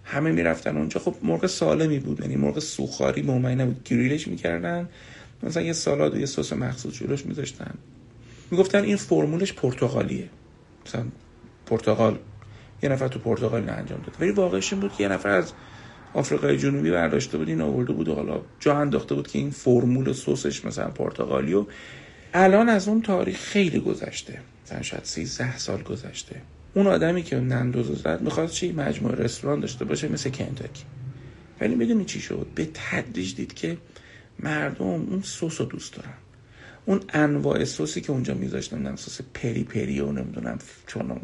همه 0.05 0.33
می‌رفتن 0.33 0.77
اونجا. 0.77 1.01
خب 1.01 1.15
مرغ 1.23 1.47
سالمی 1.47 1.99
بود 1.99 2.21
یعنی 2.21 2.37
مرغ 2.37 2.59
سوخاری 2.59 3.23
معمولی 3.23 3.55
نبود 3.55 3.85
گریلش 3.85 4.29
می‌کردن. 4.29 4.89
مثلا 5.43 5.63
یه 5.63 5.73
سالاد 5.73 6.15
و 6.15 6.21
یه 6.21 6.27
سس 6.27 6.53
مخصوص 6.53 6.95
جلوش 6.95 7.27
میذاشتن. 7.27 7.75
می‌گفتن 8.51 8.83
این 8.85 8.97
فرمولش 8.97 9.53
پرتغالیه. 9.53 10.29
مثلا 10.87 11.05
پرتغال 11.67 12.19
یه 12.83 12.89
نفر 12.89 13.09
تو 13.09 13.19
پرتغال 13.19 13.69
انجام 13.69 14.01
داد. 14.01 14.17
ولی 14.21 14.31
واقعش 14.31 14.73
این 14.73 14.81
بود 14.81 14.93
که 14.93 15.03
یه 15.03 15.09
نفر 15.09 15.29
از 15.29 15.53
آفریقای 16.15 16.59
جنوبی 16.59 16.91
برداشته 16.91 17.39
بود 17.39 17.49
این 17.49 17.61
آورده 17.61 17.93
بود 17.93 18.09
و 18.09 18.15
حالا 18.15 18.41
جا 18.61 18.77
انداخته 18.77 19.15
بود 19.15 19.29
که 19.29 19.39
این 19.39 19.51
فرمول 19.51 20.13
سسش 20.13 20.65
مثلا 20.65 20.89
پرتغالی 20.89 21.55
و 21.55 21.67
الان 22.35 22.69
از 22.69 22.89
اون 22.89 23.03
تاریخ 23.03 23.41
خیلی 23.41 23.81
گذشته. 23.81 24.41
مثلا 24.67 24.83
شاید 24.83 25.05
13 25.05 25.59
سال 25.59 25.83
گذشته. 25.83 26.43
اون 26.75 26.87
آدمی 26.87 27.23
که 27.23 27.37
Nando's 27.37 28.03
زد 28.03 28.21
می‌خواد 28.23 28.51
چی؟ 28.51 28.73
مجموعه 28.73 29.15
رستوران 29.15 29.61
داشته 29.61 29.85
باشه 29.85 30.09
مثل 30.09 30.31
کنتاکی. 30.31 30.85
ولی 31.61 31.75
می‌دونی 31.75 32.05
چی 32.05 32.21
شد؟ 32.21 32.47
به 32.55 32.69
تدریج 32.75 33.35
دید 33.35 33.55
که 33.55 33.77
مردم 34.41 34.85
اون 34.85 35.23
سس 35.25 35.61
رو 35.61 35.67
دوست 35.67 35.97
دارن. 35.97 36.15
اون 36.87 37.01
انواع 37.09 37.65
سوسی 37.65 38.01
که 38.01 38.13
اونجا 38.13 38.35
میذاشتن 38.35 38.77
نمی‌دونم 38.77 38.97
سس 38.97 39.21
peri 39.35 39.65
peri 39.65 40.01
و 40.01 40.13
نمی‌دونم 40.13 40.59
چون 40.87 41.21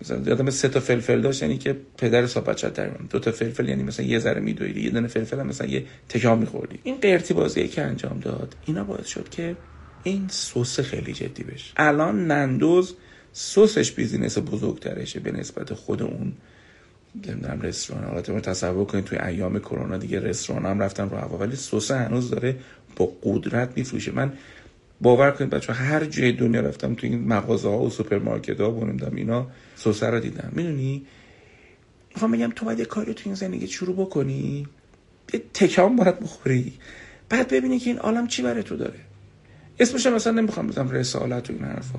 مثلا 0.00 0.22
یادم 0.26 0.50
سه 0.50 0.68
تا 0.68 0.80
فلفل 0.80 1.20
داشت 1.20 1.42
یعنی 1.42 1.58
که 1.58 1.76
پدر 1.98 2.26
صاحب 2.26 2.50
بچه 2.50 2.70
در 2.70 2.88
دو 2.88 3.18
تا 3.18 3.32
فلفل 3.32 3.68
یعنی 3.68 3.82
مثلا 3.82 4.06
یه 4.06 4.18
ذره 4.18 4.40
میدویدی 4.40 4.80
یه 4.80 4.90
دونه 4.90 5.08
فلفل 5.08 5.40
هم 5.40 5.46
مثلا 5.46 5.66
یه 5.66 5.84
تکام 6.08 6.38
میخوردی. 6.38 6.78
این 6.82 6.96
قرتی 6.96 7.34
بازی 7.34 7.68
که 7.68 7.82
انجام 7.82 8.20
داد 8.20 8.56
اینا 8.66 8.84
باعث 8.84 9.06
شد 9.06 9.28
که 9.28 9.56
این 10.02 10.28
سس 10.28 10.80
خیلی 10.80 11.12
جدی 11.12 11.42
بشه. 11.42 11.72
الان 11.76 12.26
Nando's 12.26 12.96
سسش 13.32 13.92
business 13.92 14.38
بزرگترشه 14.38 15.20
به 15.20 15.32
نسبت 15.32 15.74
خود 15.74 16.02
اون 16.02 16.32
نمی‌دونم 17.28 17.60
رستوران. 17.60 18.04
حالت 18.04 18.28
رو 18.28 18.40
تصور 18.40 18.84
کنید 18.84 19.04
توی 19.04 19.18
ایام 19.18 19.58
کرونا 19.58 19.96
دیگه 19.96 20.20
رستوران 20.20 20.66
هم 20.66 20.82
رفتن 20.82 21.10
رو 21.10 21.16
هوا 21.16 21.38
ولی 21.38 21.56
سس 21.56 21.90
هنوز 21.90 22.30
داره 22.30 22.56
با 22.96 23.12
قدرت 23.22 23.72
میفروشه. 23.76 24.12
من 24.12 24.32
باور 25.00 25.30
کنید 25.30 25.50
بچه 25.50 25.72
هر 25.72 26.04
جای 26.04 26.32
دنیا 26.32 26.60
رفتم 26.60 26.94
تو 26.94 27.06
این 27.06 27.28
مغازه 27.28 27.68
ها 27.68 27.78
و 27.78 27.90
سوپرمارکت 27.90 28.60
ها 28.60 28.70
و 28.70 28.90
اینا 29.16 29.46
سوسه 29.76 30.06
رو 30.06 30.20
دیدم. 30.20 30.52
می‌دونی؟ 30.52 31.06
می‌خوام 32.10 32.32
بگم 32.32 32.52
تو 32.56 32.64
باید 32.64 32.82
کاری 32.82 33.14
تو 33.14 33.22
این 33.26 33.34
زندگی 33.34 33.66
شروع 33.66 33.96
بکنی. 33.96 34.66
یه 35.32 35.42
تکام 35.54 35.96
باید 35.96 36.20
بخوری. 36.20 36.72
بعد 37.28 37.48
ببینی 37.48 37.78
که 37.78 37.90
این 37.90 37.98
عالم 37.98 38.26
چی 38.26 38.42
برای 38.42 38.62
تو 38.62 38.76
داره. 38.76 39.00
اسمش 39.78 40.06
مثلا 40.06 40.32
نمی‌خوام 40.32 40.66
بزنم 40.66 40.90
رسالت 40.90 41.50
و 41.50 41.52
این 41.52 41.64
حرفا. 41.64 41.98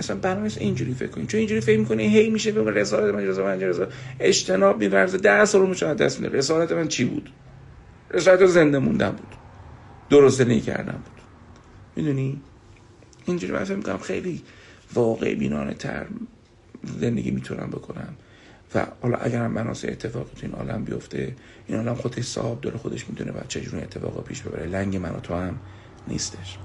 مثلا 0.00 0.16
برنامه 0.16 0.50
اینجوری 0.56 0.94
فکر 0.94 1.08
کنید 1.08 1.28
چون 1.28 1.38
اینجوری 1.38 1.60
فکر 1.60 1.78
می‌کنی 1.78 2.08
هی 2.08 2.30
میشه 2.30 2.52
به 2.52 2.70
رسالت 2.70 3.14
من 3.14 3.20
رسالت 3.20 3.46
من 3.46 3.60
رسالت 3.60 3.88
اجتناب 4.20 4.80
میورزه. 4.80 5.18
ده 5.18 5.44
سال 5.44 5.74
شاید 5.74 5.96
دست 5.96 6.20
میده. 6.20 6.38
رسالت 6.38 6.72
من 6.72 6.88
چی 6.88 7.04
بود؟ 7.04 7.30
رسالت 8.10 8.46
زنده 8.46 8.78
موندن 8.78 9.10
بود. 9.10 9.34
درست 10.10 10.42
بود. 10.92 11.11
می‌دونی؟ 11.96 12.40
اینجوری 13.26 13.52
من 13.52 13.64
فکر 13.64 13.76
می‌کنم 13.76 13.98
خیلی 13.98 14.42
واقع 14.94 15.34
بینانه 15.34 15.74
تر 15.74 16.06
زندگی 17.00 17.30
می‌تونم 17.30 17.70
بکنم. 17.70 18.14
و 18.74 18.86
حالا 19.02 19.16
اگر 19.16 19.48
مناسه 19.48 19.88
اتفاقی 19.88 20.30
تو 20.40 20.46
این 20.46 20.54
عالم 20.54 20.84
بیفته 20.84 21.36
این 21.66 21.78
عالم 21.78 21.94
خودش 21.94 22.24
صاحب 22.24 22.60
داره 22.60 22.78
خودش 22.78 23.08
می‌تونه 23.08 23.32
بعد 23.32 23.48
چجوری 23.48 23.82
اتفاقا 23.82 24.20
پیش 24.20 24.42
ببره. 24.42 24.66
لنگ 24.66 24.96
من 24.96 25.10
و 25.10 25.20
تو 25.20 25.34
هم 25.34 25.58
نیستش. 26.08 26.58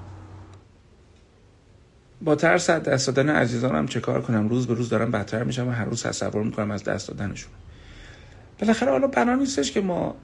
با 2.22 2.36
ترس 2.36 2.70
از 2.70 2.84
دست 2.84 3.08
دادن 3.08 3.30
عزیزانم 3.30 3.88
چه 3.88 4.00
کار 4.00 4.22
کنم؟ 4.22 4.50
روز 4.50 4.68
به 4.68 4.74
روز 4.74 4.90
دارم 4.90 5.12
بدتر 5.12 5.44
میشم 5.44 5.68
و 5.68 5.72
هر 5.72 5.86
روز 5.86 6.04
تصور 6.04 6.44
می‌کنم 6.44 6.72
از 6.72 6.84
دست 6.84 7.08
دادنشون. 7.08 7.52
بالاخره 8.60 8.92
حالا 8.92 9.08
بنا 9.08 9.36
نیستش 9.36 9.72
که 9.72 9.82
ما 9.82 10.16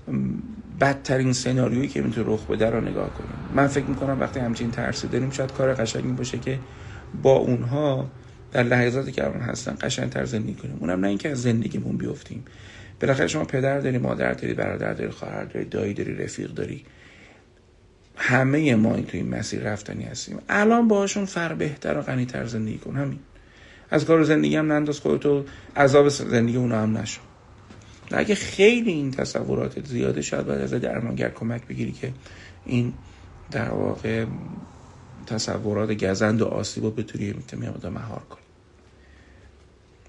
بدترین 0.81 1.33
سناریویی 1.33 1.87
که 1.87 2.01
می‌تونه 2.01 2.33
رخ 2.33 2.47
بده 2.47 2.69
رو 2.69 2.81
نگاه 2.81 3.13
کنیم. 3.13 3.49
من 3.55 3.67
فکر 3.67 3.85
می‌کنم 3.85 4.19
وقتی 4.19 4.39
همچین 4.39 4.71
ترسی 4.71 5.07
داریم 5.07 5.29
شاید 5.29 5.53
کار 5.53 5.73
قشنگی 5.73 6.07
باشه 6.07 6.39
که 6.39 6.59
با 7.21 7.35
اونها 7.35 8.11
در 8.51 8.63
لحظاتی 8.63 9.11
که 9.11 9.23
الان 9.23 9.41
هستن 9.41 9.77
قشنگتر 9.81 10.25
زندگی 10.25 10.53
کنیم. 10.53 10.77
اونم 10.79 10.99
نه 10.99 11.07
اینکه 11.07 11.29
از 11.29 11.41
زندگیمون 11.41 11.97
بیفتیم. 11.97 12.45
بالاخره 13.01 13.27
شما 13.27 13.45
پدر 13.45 13.79
داری 13.79 13.97
مادر 13.97 14.33
داری 14.33 14.53
برادر 14.53 14.93
داری 14.93 15.11
خواهر 15.11 15.43
داری 15.43 15.65
دایی 15.65 15.93
داری 15.93 16.15
رفیق 16.15 16.51
داری. 16.51 16.85
همه 18.15 18.75
ما 18.75 18.95
این 18.95 19.05
تو 19.05 19.17
این 19.17 19.29
مسیر 19.29 19.61
رفتنی 19.61 20.03
هستیم. 20.03 20.39
الان 20.49 20.87
باهاشون 20.87 21.25
فر 21.25 21.53
بهتر 21.53 21.97
و 21.97 22.01
غنیتر 22.01 22.45
زندگی 22.45 22.77
کن. 22.77 22.95
همین. 22.95 23.19
از 23.91 24.05
کار 24.05 24.23
زندگی 24.23 24.55
هم 24.55 24.71
ننداز 24.71 24.99
خودتو 24.99 25.45
عذاب 25.77 26.09
زندگی 26.09 26.57
اونا 26.57 26.81
هم 26.81 26.97
نشو. 26.97 27.21
اگه 28.12 28.36
خیلی 28.36 28.91
این 28.91 29.12
تصورات 29.12 29.86
زیاده 29.86 30.22
شاید 30.22 30.45
باید 30.45 30.62
از 30.62 30.74
درمانگر 30.74 31.29
کمک 31.29 31.67
بگیری 31.67 31.91
که 31.91 32.13
این 32.65 32.93
در 33.51 33.69
واقع 33.69 34.25
تصورات 35.25 36.03
گزند 36.03 36.41
و 36.41 36.45
آسیب 36.45 36.83
رو 36.83 36.91
بتونی 36.91 37.33
میاد 37.53 37.86
مهار 37.86 38.22
کنی. 38.29 38.43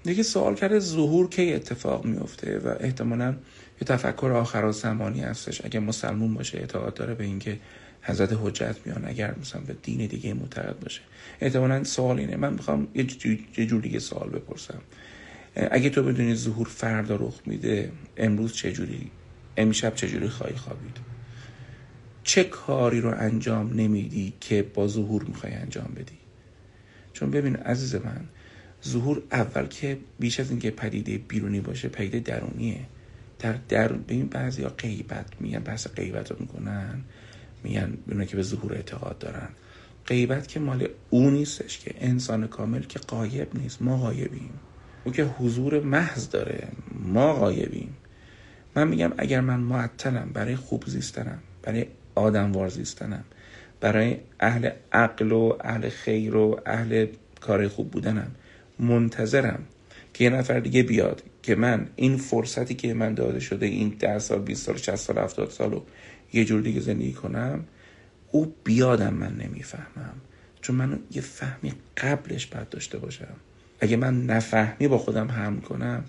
دیگه 0.03 0.23
سوال 0.23 0.55
کرده 0.55 0.79
ظهور 0.79 1.29
کی 1.29 1.53
اتفاق 1.53 2.05
میفته 2.05 2.59
و 2.59 2.75
احتمالا 2.79 3.35
یه 3.81 3.87
تفکر 3.87 4.31
آخر 4.31 4.71
زمانی 4.71 5.21
هستش. 5.21 5.65
اگه 5.65 5.79
مسلمون 5.79 6.33
باشه 6.33 6.57
اعتقاد 6.57 6.93
داره 6.93 7.13
به 7.13 7.23
اینکه 7.23 7.59
حضرت 8.01 8.37
حجت 8.43 8.75
میان 8.85 9.05
اگر 9.05 9.35
مثلا 9.41 9.61
به 9.61 9.75
دین 9.83 10.07
دیگه 10.07 10.33
معتقد 10.33 10.79
باشه. 10.79 11.01
احتمالا 11.41 11.83
سوال 11.83 12.19
اینه. 12.19 12.35
من 12.35 12.53
می‌خوام 12.53 12.87
یه 12.95 13.65
جور 13.65 13.81
دیگه 13.81 13.99
سوال 13.99 14.29
بپرسم. 14.29 14.81
اگه 15.55 15.89
تو 15.89 16.03
بدونی 16.03 16.35
ظهور 16.35 16.67
فردا 16.67 17.15
رخ 17.15 17.41
میده 17.45 17.91
امروز 18.17 18.53
چجوری؟ 18.53 19.11
امشب 19.57 19.95
چجوری 19.95 20.29
خواهی 20.29 20.55
خوابید؟ 20.55 20.97
چه 22.23 22.43
کاری 22.43 23.01
رو 23.01 23.13
انجام 23.17 23.73
نمیدی 23.73 24.33
که 24.41 24.63
با 24.73 24.87
ظهور 24.87 25.23
می‌خوای 25.23 25.53
انجام 25.53 25.93
بدی؟ 25.95 26.17
چون 27.13 27.31
ببین 27.31 27.55
عزیز 27.55 27.95
من 27.95 28.25
ظهور 28.85 29.21
اول 29.31 29.65
که 29.65 29.97
بیش 30.19 30.39
از 30.39 30.49
اینکه 30.49 30.71
پدیده 30.71 31.17
بیرونی 31.17 31.59
باشه 31.59 31.89
پدیده 31.89 32.19
درونیه. 32.19 32.79
در 33.39 33.53
درون 33.69 34.01
ببین 34.01 34.25
بعضی 34.25 34.63
ها 34.63 34.69
غیبت 34.69 35.25
میگن 35.39 35.59
بحث 35.59 35.87
غیبت 35.87 36.31
رو 36.31 36.37
می‌کنن 36.39 37.01
میگن 37.63 37.97
ببینن 38.07 38.25
که 38.25 38.35
به 38.35 38.43
ظهور 38.43 38.73
اعتقاد 38.73 39.19
دارن. 39.19 39.49
غیبت 40.07 40.47
که 40.47 40.59
مال 40.59 40.87
او 41.09 41.29
نیستش 41.29 41.79
که 41.79 41.95
انسان 41.97 42.47
کامل 42.47 42.81
که 42.81 42.99
قایب 42.99 43.47
نیست 43.57 43.81
ما 43.81 43.97
قایبیم 43.97 44.49
او 45.05 45.11
که 45.11 45.23
حضور 45.23 45.79
محض 45.79 46.29
داره. 46.29 46.67
ما 47.05 47.33
غایبیم. 47.33 47.97
من 48.75 48.87
میگم 48.87 49.11
اگر 49.17 49.41
من 49.41 49.59
معطلم 49.59 50.29
برای 50.33 50.55
خوب 50.55 50.83
زیستنم 50.87 51.39
برای 51.63 51.85
آدم 52.15 52.69
زیستنم 52.69 53.23
برای 53.81 54.17
اهل 54.39 54.69
عقل 54.91 55.31
و 55.31 55.53
اهل 55.61 55.89
خیر 55.89 56.35
و 56.35 56.59
اهل 56.65 57.07
کار 57.41 57.67
خوب 57.67 57.91
بودنم 57.91 58.31
منتظرم 58.79 59.59
که 60.13 60.23
یه 60.23 60.29
نفر 60.29 60.59
دیگه 60.59 60.83
بیاد 60.83 61.23
که 61.43 61.55
من 61.55 61.87
این 61.95 62.17
فرصتی 62.17 62.75
که 62.75 62.93
من 62.93 63.13
داده 63.13 63.39
شده 63.39 63.65
این 63.65 63.95
ده 63.99 64.19
سال 64.19 64.39
20 64.39 64.65
سال 64.65 64.77
60 64.77 64.95
سال 64.95 65.17
70 65.17 65.49
سال 65.49 65.71
رو 65.71 65.85
یه 66.33 66.45
جور 66.45 66.61
دیگه 66.61 66.79
زندگی 66.79 67.13
کنم 67.13 67.65
او 68.31 68.55
بیادم 68.63 69.13
من 69.13 69.35
نمی‌فهمم. 69.35 70.21
چون 70.61 70.75
من 70.75 70.99
یه 71.11 71.21
فهمی 71.21 71.73
قبلش 71.97 72.45
باید 72.45 72.69
داشته 72.69 72.97
باشم. 72.97 73.35
اگه 73.85 73.97
من 73.97 74.25
نفهمی 74.25 74.87
با 74.87 74.97
خودم 74.97 75.27
هم 75.27 75.61
کنم 75.61 76.03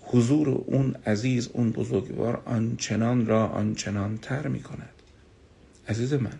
حضور 0.00 0.48
اون 0.48 0.96
عزیز 1.06 1.48
اون 1.52 1.70
بزرگوار 1.70 2.42
آنچنان 2.44 3.26
را 3.26 3.46
آنچنان 3.46 4.18
تر 4.18 4.48
می 4.48 4.60
کند 4.60 4.92
عزیز 5.88 6.12
من 6.12 6.38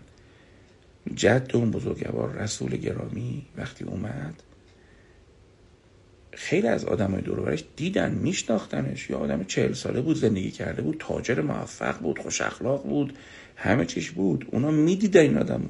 جد 1.15 1.51
اون 1.53 1.71
بزرگوار 1.71 2.31
رسول 2.31 2.77
گرامی 2.77 3.45
وقتی 3.57 3.83
اومد 3.83 4.43
خیلی 6.33 6.67
از 6.67 6.85
آدم 6.85 7.11
های 7.11 7.21
دورورش 7.21 7.63
دیدن 7.75 8.11
میشناختنش. 8.11 9.09
یا 9.09 9.17
آدم 9.17 9.43
چهل 9.43 9.73
ساله 9.73 10.01
بود 10.01 10.15
زندگی 10.15 10.51
کرده 10.51 10.81
بود 10.81 10.95
تاجر 10.99 11.41
موفق 11.41 11.99
بود 11.99 12.19
خوش 12.19 12.41
اخلاق 12.41 12.83
بود 12.83 13.13
همه 13.55 13.85
چیش 13.85 14.11
بود. 14.11 14.47
اونا 14.51 14.71
می‌دیدن 14.71 15.21
این 15.21 15.37
آدمو. 15.37 15.69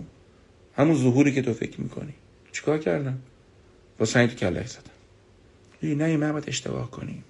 همون 0.75 0.95
ظهوری 0.95 1.33
که 1.33 1.41
تو 1.41 1.53
فکر 1.53 1.81
می‌کنی. 1.81 2.13
چیکار 2.51 2.77
کردن؟ 2.77 3.17
با 3.97 4.05
سعی 4.05 4.27
تو 4.27 4.35
کله 4.35 4.65
زدن. 4.67 5.95
نه 5.95 6.17
ما 6.17 6.31
باید 6.31 6.43
اشتباه 6.47 6.91
کنیم. 6.91 7.23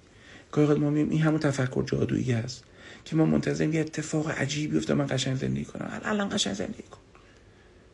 گاهی 0.52 0.78
ما 0.78 0.96
این 0.96 1.22
همون 1.22 1.40
تفکر 1.40 1.82
جادویی 1.82 2.32
هست 2.32 2.64
که 3.04 3.16
ما 3.16 3.24
منتظریم 3.24 3.72
یه 3.72 3.80
اتفاق 3.80 4.30
عجیبی 4.30 4.72
بیفته 4.72 4.94
من 4.94 5.06
قشنگ 5.10 5.36
زندگی 5.36 5.64
کنم. 5.64 6.00
الان 6.04 6.28
قشنگ 6.28 6.54
زندگی 6.54 6.82
کن. 6.82 6.98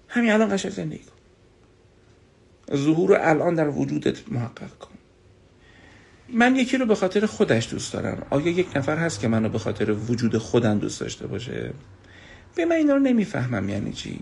همین 0.09 0.31
الان 0.31 0.55
قشنگ 0.57 0.73
زندگی 0.73 1.05
کن. 1.05 2.77
ظهور 2.77 3.17
الان 3.21 3.55
در 3.55 3.69
وجودت 3.69 4.33
محقق 4.33 4.79
کن. 4.79 4.95
من 6.29 6.57
یکی 6.57 6.77
رو 6.77 6.87
به 6.87 6.95
خاطر 6.95 7.27
خودش 7.27 7.71
دوست 7.71 7.93
دارم. 7.93 8.27
آیا 8.31 8.49
یک 8.49 8.77
نفر 8.77 8.97
هست 8.97 9.21
که 9.21 9.29
منو 9.29 9.49
به 9.49 9.59
خاطر 9.59 9.91
وجود 9.91 10.39
خودم 10.39 10.79
دوست 10.79 11.01
داشته 11.01 11.27
باشه؟ 11.27 11.73
به 12.55 12.65
من 12.65 12.77
اینا 12.77 12.95
رو 12.95 13.01
نمی‌فهمم 13.01 13.69
یعنی 13.69 13.93
چی؟ 13.93 14.21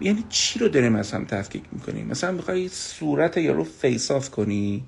یعنی 0.00 0.24
چی 0.28 0.58
رو 0.58 0.68
داریم 0.68 0.94
از 0.94 1.12
هم 1.12 1.24
تفکیک 1.24 1.62
می‌کنیم؟ 1.72 2.06
مثلا 2.06 2.32
می‌خوای 2.32 2.68
صورت 2.68 3.36
یارو 3.36 3.64
face 3.64 4.10
off 4.10 4.30
کنی؟ 4.30 4.84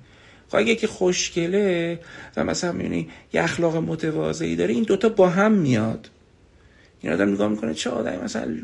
خواهی 0.49 0.65
یکی 0.65 0.87
خوشگله 0.87 1.99
و 2.37 2.43
مثلا 2.43 2.71
می‌بینی 2.71 3.09
یه 3.33 3.43
اخلاق 3.43 3.77
متواضعی 3.77 4.55
داره 4.55 4.73
این 4.73 4.83
دوتا 4.83 5.09
با 5.09 5.29
هم 5.29 5.51
میاد. 5.51 6.09
این 7.01 7.13
آدم 7.13 7.31
نگاه 7.31 7.47
می‌کنه 7.47 7.73
چه 7.73 7.89
آدمی؟ 7.89 8.17
مثلا 8.23 8.57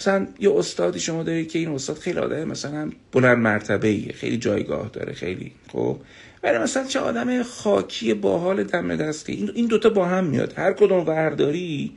مثلا 0.00 0.26
یه 0.38 0.52
استادی 0.54 1.00
شما 1.00 1.22
داری 1.22 1.46
که 1.46 1.58
این 1.58 1.68
استاد 1.68 1.98
خیلی 1.98 2.18
آدم 2.18 2.44
مثلا 2.44 2.90
بلند 3.12 3.38
مرتبه 3.38 3.88
ایه 3.88 4.12
خیلی 4.12 4.36
جایگاه 4.36 4.90
داره 4.92 5.12
خیلی 5.12 5.52
خب؟ 5.72 5.98
ولی 6.42 6.58
مثلا 6.58 6.84
چه 6.84 7.00
آدم 7.00 7.42
خاکی 7.42 8.14
باحال 8.14 8.64
دم 8.64 8.96
دستی؟ 8.96 9.32
این 9.32 9.50
این 9.54 9.66
دوتا 9.66 9.88
با 9.88 10.06
هم 10.06 10.24
میاد. 10.24 10.54
هر 10.56 10.72
کدوم 10.72 11.06
ورداری 11.06 11.92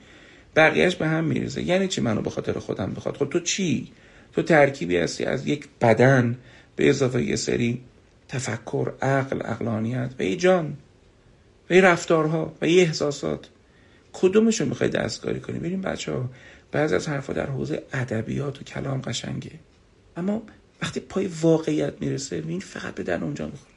بقیهش 0.55 0.95
به 0.95 1.07
هم 1.07 1.23
میرزه 1.23 1.61
یعنی 1.63 1.87
چی 1.87 2.01
منو 2.01 2.21
به 2.21 2.29
خاطر 2.29 2.59
خودم 2.59 2.93
بخواد؟ 2.93 3.17
خب 3.17 3.29
تو 3.29 3.39
چی؟ 3.39 3.91
تو 4.33 4.41
ترکیبی 4.41 4.97
هستی 4.97 5.25
از 5.25 5.47
یک 5.47 5.67
بدن 5.81 6.37
به 6.75 6.89
اضافه 6.89 7.23
یه 7.23 7.35
سری 7.35 7.81
تفکر 8.27 8.93
عقل 9.01 9.41
اقلانیت 9.45 10.11
و 10.19 10.23
یه 10.23 10.35
جان 10.35 10.77
و 11.69 11.73
یه 11.73 11.81
رفتارها 11.81 12.53
و 12.61 12.67
یه 12.67 12.81
احساسات. 12.81 13.49
کدومشو 14.13 14.65
می‌خوای 14.65 14.89
دستکاری 14.89 15.39
کنی؟ 15.39 15.59
ببین 15.59 15.81
بچه 15.81 16.11
ها 16.11 16.29
بعضی 16.71 16.95
از 16.95 17.07
حرفا 17.07 17.33
در 17.33 17.45
حوزه 17.45 17.83
ادبیات 17.93 18.61
و 18.61 18.63
کلام 18.63 19.01
قشنگه. 19.01 19.51
اما 20.17 20.43
وقتی 20.81 20.99
پای 20.99 21.29
واقعیت 21.41 21.93
می‌رسه 21.99 22.43
این 22.47 22.59
فقط 22.59 22.95
به 22.95 23.03
در 23.03 23.23
اونجا 23.23 23.45
می‌خوره. 23.45 23.73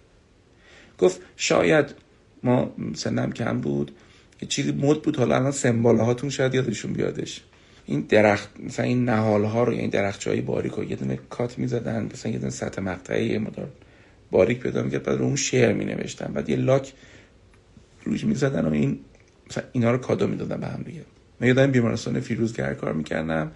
گفت 0.98 1.20
شاید 1.36 1.94
ما 2.42 2.74
سنم 2.94 3.32
کم 3.32 3.60
بود 3.60 3.92
یه 4.42 4.48
چیزی 4.48 4.72
مد 4.72 5.02
بود. 5.02 5.16
حالا 5.16 5.36
الان 5.36 5.50
سمباله 5.50 6.02
هاتون 6.02 6.30
شاید 6.30 6.54
یادشون 6.54 6.92
بیادش. 6.92 7.40
این 7.86 8.00
درخت 8.00 8.50
مثلا 8.60 8.86
این 8.86 9.04
نهال 9.04 9.44
ها 9.44 9.64
رو 9.64 9.72
این 9.72 9.90
درخت 9.90 10.28
های 10.28 10.40
باریک 10.40 10.72
رو 10.72 10.84
یه 10.84 10.96
دونه 10.96 11.18
کات 11.30 11.58
می‌زدن 11.58 12.08
مثلا 12.12 12.32
یه 12.32 12.38
دونه 12.38 12.50
سطح 12.50 12.82
مقطعی 12.82 13.26
یه 13.26 13.38
مدار 13.38 13.68
باریک 14.30 14.60
پیدا 14.60 14.82
می‌کرد 14.82 15.02
بعد 15.02 15.18
رو 15.18 15.24
اون 15.24 15.36
شعر 15.36 15.72
می 15.72 15.84
نوشتن 15.84 16.32
بعد 16.32 16.48
یه 16.48 16.56
لاک 16.56 16.92
روش 18.04 18.24
می‌زدن 18.24 18.64
و 18.64 18.72
این 18.72 18.98
مثلا 19.50 19.64
اینا 19.72 19.90
رو 19.90 19.98
کادو 19.98 20.26
می‌دادن 20.26 20.60
به 20.60 20.66
هم 20.66 20.82
دیگه. 20.82 21.00
من 21.40 21.46
یادم 21.46 21.70
بیمارستان 21.70 22.20
فیروزگر 22.20 22.74
کار 22.74 22.92
می‌کردم. 22.92 23.52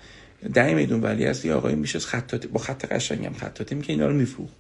ده 0.55 0.75
میدون 0.75 1.01
ولی 1.01 1.25
هست 1.25 1.45
یه 1.45 1.53
آقای 1.53 1.75
میشه 1.75 1.99
خطاطی 1.99 2.49
با 2.49 2.59
خط 2.59 2.93
قشنگم 2.93 3.33
خطاطی 3.33 3.75
می‌کنه 3.75 3.91
اینا 3.91 4.07
رو 4.07 4.15
میفروخت. 4.15 4.55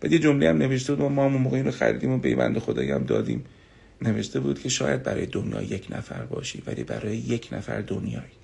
بعد 0.00 0.12
یه 0.12 0.18
جمله 0.18 0.48
هم 0.48 0.56
نوشته 0.56 0.94
بود 0.94 1.12
ما 1.12 1.24
هم 1.24 1.32
موقع 1.32 1.56
این 1.56 1.64
رو 1.64 1.70
خریدیم 1.70 2.10
و 2.10 2.18
به 2.18 2.34
بنده 2.34 2.60
خدایی 2.60 2.90
هم 2.90 3.04
دادیم. 3.04 3.44
نوشته 4.02 4.40
بود 4.40 4.60
که 4.60 4.68
شاید 4.68 5.02
برای 5.02 5.26
دنیا 5.26 5.62
یک 5.62 5.86
نفر 5.90 6.22
باشی 6.22 6.62
ولی 6.66 6.84
برای 6.84 7.16
یک 7.16 7.48
نفر 7.52 7.80
دنیایی. 7.80 8.38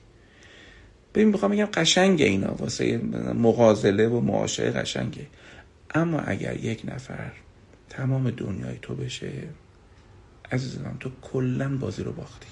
ببین 1.14 1.28
می‌خوام 1.28 1.52
بگم 1.52 1.68
قشنگه 1.74 2.26
اینا 2.26 2.54
واسه 2.54 2.98
مغازله 3.34 4.08
و 4.08 4.20
معاشقه 4.20 4.70
قشنگه. 4.70 5.26
اما 5.94 6.20
اگر 6.20 6.64
یک 6.64 6.82
نفر 6.84 7.32
تمام 7.88 8.30
دنیای 8.30 8.78
تو 8.82 8.94
بشه 8.94 9.32
عزیزم 10.52 10.96
تو 11.00 11.10
کلا 11.22 11.76
بازی 11.76 12.02
رو 12.02 12.12
باختی. 12.12 12.48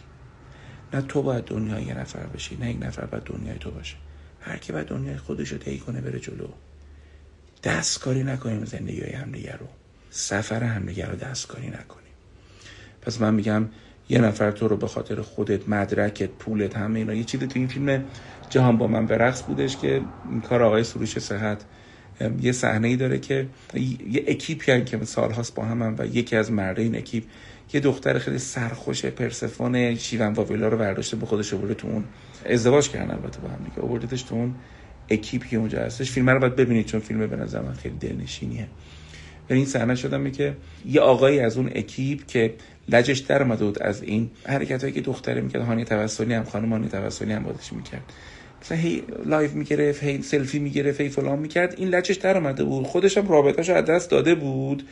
نه 0.95 1.03
تو 1.03 1.23
باید 1.23 1.45
دنیای 1.45 1.83
یه 1.83 1.99
نفر 1.99 2.27
بشی 2.27 2.57
نه 2.57 2.71
یک 2.71 2.83
نفر 2.83 3.07
باید 3.07 3.25
دنیای 3.25 3.59
تو 3.59 3.71
باشه. 3.71 3.97
هر 4.41 4.57
کی 4.57 4.73
باید 4.73 4.87
دنیای 4.87 5.17
خودش 5.17 5.49
رو 5.53 5.59
طی 5.59 5.79
کنه 5.79 6.01
بره 6.01 6.21
جلو. 6.21 6.49
دستکاری 7.63 8.25
نکنیم 8.25 8.65
زندگی 8.65 9.01
های 9.01 9.13
همدیگه 9.13 9.57
رو. 9.57 9.67
سفر 10.11 10.63
همدیگه 10.63 11.07
رو 11.07 11.17
دستکاری 11.17 11.69
نکنیم. 11.69 12.02
پس 13.03 13.21
من 13.21 13.35
میگم 13.35 13.69
یه 14.09 14.19
نفر 14.19 14.51
تو 14.51 14.69
رو 14.69 14.77
به 14.77 14.87
خاطر 14.87 15.21
خودت 15.21 15.69
مدرکت 15.69 16.29
پولت 16.29 16.77
همه 16.77 16.99
اینا 16.99 17.15
یه 17.15 17.25
چیزی 17.25 17.47
تو 17.47 17.59
این 17.59 17.69
فیلم 17.69 18.05
جهان 18.51 18.79
با 18.79 18.87
من 18.87 19.07
به 19.07 19.17
رقص 19.17 19.43
بودش 19.43 19.77
که 19.77 20.01
این 20.31 20.41
کار 20.41 20.63
آقای 20.63 20.85
سروش 20.85 21.19
صحت 21.19 21.65
یه 22.41 22.53
صحنه 22.53 22.89
ای 22.89 22.97
داره 22.97 23.19
که 23.19 23.47
یه 23.75 24.25
اکیپی 24.27 24.73
هن 24.73 24.85
که 24.85 25.05
سالهاست 25.05 25.55
با 25.55 25.65
هم, 25.65 25.83
هم 25.83 25.95
و 25.99 26.07
یکی 26.07 26.37
از 26.37 26.53
مرده 26.53 26.83
این 26.83 26.97
اکیپ. 26.97 27.25
یه 27.73 27.81
دختر 27.81 28.19
خیلی 28.19 28.39
سرخوش 28.39 29.05
پرسفون 29.05 29.95
شیون 29.95 30.33
واویلا 30.33 30.69
رو 30.69 30.79
برداشته 30.79 31.17
به 31.17 31.27
خودش 31.27 31.55
آورده 31.55 31.75
تو 31.75 31.89
اون. 31.89 32.05
ازدواج 32.47 32.89
کردن 32.89 33.11
البته 33.11 33.41
با 33.41 33.49
هم 33.49 33.65
دیگه 33.65 33.83
آوردتش 33.83 34.23
تو 34.23 34.35
اون 34.35 34.55
اکیپی 35.11 35.49
که 35.49 35.57
اونجا 35.57 35.79
هستش. 35.81 36.11
فیلم 36.11 36.31
رو 36.31 36.41
باید 36.41 36.57
ببینید 36.57 36.87
چون 36.87 37.01
فیلم 37.01 37.27
به 37.27 37.37
نظر 37.37 37.61
من 37.61 37.75
خیلی 37.75 37.97
دلنشینیه. 37.97 38.67
این 39.51 39.67
صحنه 39.67 39.95
شدم 39.95 40.31
که 40.31 40.57
یه 40.87 41.01
آقایی 41.01 41.41
از 41.41 41.57
اون 41.57 41.71
اکیپ 41.75 42.27
که 42.27 42.55
لجش 42.89 43.19
در 43.19 43.43
اومده 43.43 43.65
بود 43.65 43.83
از 43.83 44.03
این 44.03 44.31
حرکتایی 44.47 44.93
که 44.93 45.01
دختره 45.01 45.41
می‌کرد 45.41 45.63
هانی 45.63 45.85
توسلی 45.85 46.35
هم 46.35 46.45
خانم 46.45 46.73
هانی 46.73 46.89
توسلی 46.89 47.33
هم 47.33 47.43
بادش 47.43 47.73
می‌کرد. 47.73 48.13
مثلا 48.63 48.79
هی 48.79 49.03
live 49.27 49.51
می‌گرفت 49.55 50.03
هی 50.03 50.23
سلفی 50.23 50.59
می‌گرفت 50.59 51.01
هی 51.01 51.09
فلان 51.09 51.39
می‌کرد. 51.39 51.75
این 51.79 51.89
لجش 51.89 52.17
در 52.17 52.37
اومده 52.37 52.65
بود. 52.65 52.87
خودش 52.87 53.19
هم 53.19 53.29
رابطهش 53.29 53.71
از 53.71 53.85
دست 53.85 54.11
داده 54.11 54.35
بود. 54.35 54.83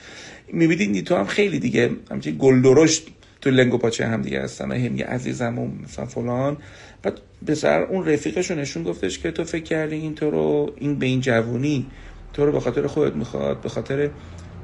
می‌بینید 0.53 1.07
تو 1.07 1.17
هم 1.17 1.27
خیلی 1.27 1.59
دیگه 1.59 1.91
همچین 2.11 2.37
گل 2.39 2.63
درشت 2.63 3.09
تو 3.41 3.51
لنگ 3.51 3.75
و 3.75 3.79
پاچه 3.79 4.07
هم 4.07 4.23
دیگه 4.23 4.43
هستن. 4.43 4.73
هم 4.73 4.97
یه 4.97 5.07
عزیزم 5.07 5.59
و 5.59 5.69
مثلا 5.85 6.07
فلان. 6.07 6.57
بعد 7.03 7.21
به 7.43 7.55
سر 7.55 7.83
اون 7.83 8.07
رفیقش 8.07 8.51
نشون 8.51 8.83
گفتش 8.83 9.19
که 9.19 9.31
تو 9.31 9.45
فکر 9.45 9.65
کردی 9.65 9.95
این 9.95 10.15
تو 10.15 10.31
رو 10.31 10.73
این 10.77 10.99
به 10.99 11.07
این 11.07 11.21
جوونی 11.21 11.87
تو 12.33 12.47
رو 12.47 12.53
به 12.53 12.61
خاطر 12.61 12.87
خودت 12.87 13.17
می‌خواد 13.17 13.61
به 13.61 13.69
خاطر 13.69 14.11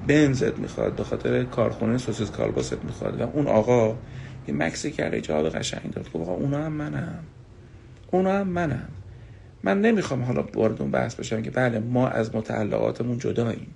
بنزت 0.06 0.58
می‌خواد 0.58 0.96
به 0.96 1.04
خاطر 1.04 1.44
کارخونه 1.44 1.98
سوسیس 1.98 2.30
کالباست 2.30 2.84
می‌خواد. 2.84 3.20
و 3.20 3.22
اون 3.22 3.46
آقا 3.46 3.96
یه 4.48 4.54
مکسی 4.54 4.90
کرده 4.90 5.20
جواب 5.20 5.48
قشنگ 5.48 5.90
داد. 5.90 6.08
که 6.08 6.18
آقا 6.18 6.32
اونا 6.32 6.64
هم 6.64 6.72
منم. 6.72 7.24
اونا 8.10 8.32
هم 8.32 8.48
منم. 8.48 8.88
من 9.62 9.80
نمی‌خوام 9.80 10.22
حالا 10.22 10.42
وارد 10.54 10.82
اون 10.82 10.90
بحث 10.90 11.14
بشم 11.14 11.42
که 11.42 11.50
بله 11.50 11.78
ما 11.78 12.08
از 12.08 12.34
متعلقاتمون 12.34 13.18
جداییم. 13.18 13.74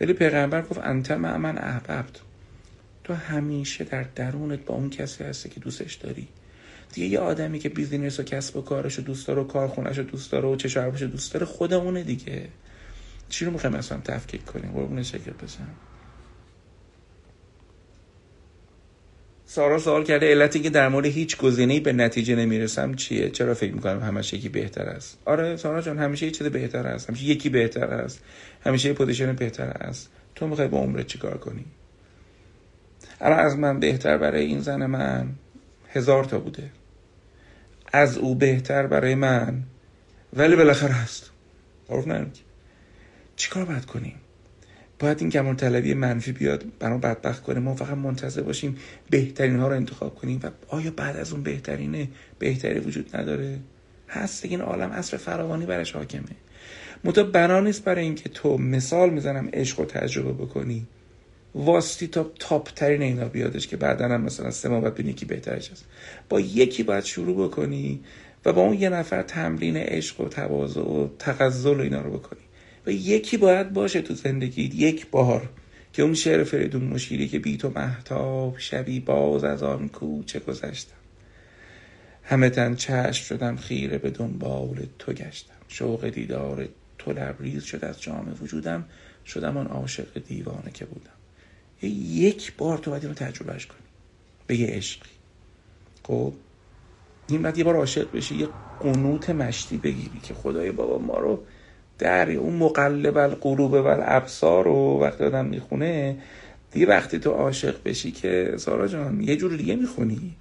ولی 0.00 0.12
پیغمبر 0.12 0.62
گفت 0.62 0.80
انت 0.82 1.10
مع 1.10 1.36
من 1.36 1.58
احببت. 1.58 2.20
تو 3.04 3.14
همیشه 3.14 3.84
در 3.84 4.06
درونت 4.14 4.64
با 4.64 4.74
اون 4.74 4.90
کسی 4.90 5.24
هستی 5.24 5.48
که 5.48 5.60
دوستش 5.60 5.94
داری. 5.94 6.28
دیگه 6.92 7.06
یه 7.06 7.18
آدمی 7.18 7.58
که 7.58 7.68
بیزینس 7.68 8.20
و 8.20 8.22
کسب 8.22 8.56
و 8.56 8.62
کارش 8.62 8.98
و 8.98 9.02
دوست 9.02 9.28
داره 9.28 9.40
و 9.40 9.44
کارخونهش 9.44 9.98
رو 9.98 10.04
دوست 10.04 10.32
داره 10.32 10.48
و 10.48 10.56
چه 10.56 11.06
دوست 11.06 11.34
داره 11.34 11.46
خود 11.46 11.72
اونه 11.72 12.02
دیگه. 12.02 12.42
چی 13.28 13.44
رو 13.44 13.50
می‌خوایم 13.50 13.76
اصلا 13.76 13.98
تفکیک 13.98 14.44
کنیم؟ 14.44 14.70
قربون 14.72 15.02
شکر 15.02 15.32
بشم. 15.32 15.68
سارا 19.46 19.78
سوال 19.78 20.04
کرده 20.04 20.30
علتی 20.30 20.60
که 20.60 20.70
در 20.70 20.88
مورد 20.88 21.06
هیچ 21.06 21.36
گزینه‌ای 21.36 21.80
به 21.80 21.92
نتیجه 21.92 22.36
نمی‌رسم 22.36 22.94
چیه؟ 22.94 23.30
چرا 23.30 23.54
فکر 23.54 23.72
می‌کنم 23.72 24.02
همش 24.02 24.32
یکی 24.32 24.48
بهتر 24.48 24.82
است؟ 24.82 25.18
آره 25.24 25.56
سارا 25.56 25.82
جان 25.82 25.98
همیشه 25.98 26.26
یه 26.26 26.32
چیز 26.32 26.46
بهتر 26.46 26.86
است. 26.86 27.08
همیشه 27.08 27.24
یکی 27.24 27.48
بهتر 27.48 27.84
است. 27.84 28.22
همیشه 28.64 28.88
یه 28.88 28.94
پوزیشن 28.94 29.32
بهتر 29.32 29.64
است. 29.64 30.10
تو 30.34 30.46
می‌خوای 30.46 30.68
با 30.68 30.78
عمرت 30.78 31.06
چیکار 31.06 31.38
کنی؟ 31.38 31.64
الان 33.20 33.38
از 33.38 33.56
من 33.56 33.80
بهتر 33.80 34.18
برای 34.18 34.44
این 34.44 34.60
زن 34.60 34.86
من 34.86 35.28
هزار 35.88 36.24
تا 36.24 36.38
بوده. 36.38 36.70
از 37.92 38.18
او 38.18 38.34
بهتر 38.34 38.86
برای 38.86 39.14
من. 39.14 39.62
ولی 40.32 40.56
بالاخره 40.56 40.92
هست 40.92 41.30
عرف 41.90 42.06
چیکار 43.38 43.64
باید 43.64 43.84
کنیم؟ 43.84 44.14
باید 44.98 45.20
این 45.20 45.30
کمال 45.30 45.54
طلبی 45.54 45.94
منفی 45.94 46.32
بیاد 46.32 46.64
برام 46.78 47.00
بدبخت 47.00 47.42
کنه. 47.42 47.60
ما 47.60 47.74
فقط 47.74 47.96
منتظر 47.96 48.42
باشیم 48.42 48.76
بهترین 49.10 49.58
ها 49.58 49.68
رو 49.68 49.74
انتخاب 49.74 50.14
کنیم 50.14 50.40
و 50.42 50.50
آیا 50.68 50.90
بعد 50.90 51.16
از 51.16 51.32
اون 51.32 51.42
بهترینه؟ 51.42 52.08
بهتری 52.38 52.78
وجود 52.78 53.16
نداره؟ 53.16 53.58
هست 54.08 54.44
این 54.44 54.60
عالم 54.60 54.90
اصر 54.90 55.16
فراوانی 55.16 55.66
برش 55.66 55.92
حاکمه. 55.92 56.36
متا 57.04 57.22
بنا 57.22 57.60
نیست 57.60 57.84
برای 57.84 58.04
اینکه 58.04 58.28
تو 58.28 58.58
مثال 58.58 59.10
می‌زنم 59.10 59.48
عشق 59.52 59.80
و 59.80 59.84
تجربه 59.84 60.32
بکنی. 60.32 60.86
واسطی 61.54 62.06
تا 62.06 62.32
تاپ 62.38 62.68
ترین 62.68 63.02
اینا 63.02 63.28
بیادش 63.28 63.66
که 63.66 63.76
بعدا 63.76 64.08
هم 64.08 64.20
مثلا 64.20 64.50
سه 64.50 64.68
ماه 64.68 64.80
بعد 64.80 65.00
یکی 65.00 65.26
بهترش 65.26 65.70
هست. 65.70 65.84
با 66.28 66.40
یکی 66.40 66.82
باید 66.82 67.04
شروع 67.04 67.48
بکنی 67.48 68.00
و 68.44 68.52
با 68.52 68.62
اون 68.62 68.74
یه 68.74 68.88
نفر 68.88 69.22
تمرین 69.22 69.76
عشق 69.76 70.20
و 70.20 70.28
تواضع 70.28 70.80
و 70.80 71.08
تغزل 71.18 71.80
و 71.80 71.80
اینا 71.80 72.00
رو 72.00 72.10
بکنی. 72.10 72.40
و 72.86 72.90
یکی 72.90 73.36
باید 73.36 73.72
باشه 73.72 74.02
تو 74.02 74.14
زندگی 74.14 74.62
یک 74.62 75.06
بار 75.10 75.48
که 75.92 76.02
اون 76.02 76.14
شعر 76.14 76.44
فریدون 76.44 76.84
مشیری 76.84 77.28
که 77.28 77.38
بی 77.38 77.56
تو 77.56 77.72
محتاب 77.76 78.58
شبی 78.58 79.00
باز 79.00 79.44
از 79.44 79.62
آن 79.62 79.88
کوچه 79.88 80.38
گذشتم. 80.38 80.94
همه 82.22 82.50
تن 82.50 82.74
چشم 82.74 83.24
شدم 83.24 83.56
خیره 83.56 83.98
به 83.98 84.10
دنبال 84.10 84.86
تو 84.98 85.12
گشتم. 85.12 85.54
شوق 85.68 86.08
دیدار 86.08 86.68
تو 86.98 87.12
لبریز 87.12 87.64
شد 87.64 87.84
از 87.84 88.02
جام 88.02 88.36
وجودم. 88.42 88.84
شدم 89.26 89.56
آن 89.56 89.66
عاشق 89.66 90.22
دیوانه 90.26 90.70
که 90.74 90.84
بودم. 90.84 91.10
یک 91.82 92.52
بار 92.56 92.78
تو 92.78 92.90
باید 92.90 93.02
اینو 93.02 93.14
تجربهش 93.14 93.66
کنی. 93.66 93.78
به 94.46 94.56
یه 94.56 94.66
عشقی. 94.66 95.08
خب 96.02 96.32
این 97.28 97.42
بعد 97.42 97.58
یه 97.58 97.64
بار 97.64 97.76
عاشق 97.76 98.12
بشی 98.12 98.34
یه 98.34 98.48
قنوت 98.80 99.30
مشتی 99.30 99.76
بگیری 99.76 100.20
که 100.22 100.34
خدای 100.34 100.72
بابا 100.72 100.98
ما 100.98 101.18
رو 101.18 101.44
در 101.98 102.30
اون 102.30 102.54
مقلب 102.54 103.18
القلوب 103.18 103.72
و 103.72 103.86
الابصار 103.86 104.64
رو 104.64 104.98
وقتی 105.02 105.24
آدم 105.24 105.44
می‌خونه 105.44 106.16
دیگه 106.72 106.86
وقتی 106.86 107.18
تو 107.18 107.30
عاشق 107.30 107.76
بشی 107.84 108.10
که 108.10 108.54
سارا 108.56 108.88
جان 108.88 109.20
یه 109.20 109.36
جور 109.36 109.56
دیگه 109.56 109.76
می‌خونی. 109.76 110.34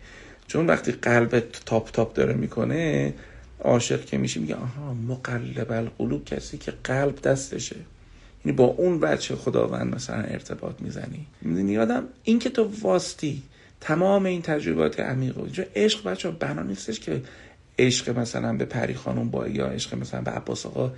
چون 0.48 0.67
وقتی 0.67 0.91
قلبت 0.91 1.43
تاپ 1.65 1.91
تاپ 1.91 2.13
داره 2.13 2.34
می‌کنه 2.34 3.13
عاشق 3.63 4.06
که 4.06 4.17
میشی 4.17 4.39
میگه 4.39 4.56
آها 4.56 4.93
مقلب 4.93 5.72
القلوب 5.72 6.26
کسی 6.26 6.58
که 6.58 6.74
قلب 6.84 7.22
دستشه. 7.22 7.76
یعنی 8.46 8.58
با 8.58 8.63
اون 8.63 9.00
بچه 9.00 9.36
خداوند 9.36 9.96
مثلا 9.96 10.22
ارتباط 10.22 10.76
می‌زنی. 10.80 11.26
می‌دونی 11.41 11.78
آدم؟ 11.78 12.04
این 12.24 12.39
که 12.39 12.50
تو 12.50 12.72
واسطی 12.82 13.41
تمام 13.82 14.26
این 14.26 14.41
تجربات 14.41 15.00
عمیق 15.00 15.38
و 15.38 15.48
عشق 15.76 16.04
بچه 16.04 16.32
بنا 16.32 16.63
نیستش 16.63 17.00
که 17.00 17.22
عشق 17.80 18.20
مثلا 18.20 18.54
به 18.54 18.65
پری 18.65 18.93
خانم 18.93 19.30
با 19.30 19.48
یا 19.48 19.67
عشق 19.67 19.96
مثلا 19.96 20.22
به 20.22 20.32
عباس 20.32 20.65
آقا 20.65 20.91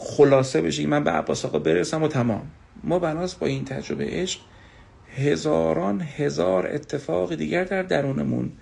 خلاصه 0.00 0.60
بشه 0.60 0.86
من 0.86 1.04
به 1.04 1.10
عباس 1.10 1.44
آقا 1.44 1.58
برسم 1.58 2.02
و 2.02 2.08
تمام. 2.08 2.50
ما 2.84 2.98
بناس 2.98 3.34
با 3.34 3.46
این 3.46 3.64
تجربه 3.64 4.04
عشق 4.04 4.40
هزاران 5.16 6.00
هزار 6.16 6.66
اتفاق 6.66 7.34
دیگر 7.34 7.64
در 7.64 7.82
درونمون 7.82 8.52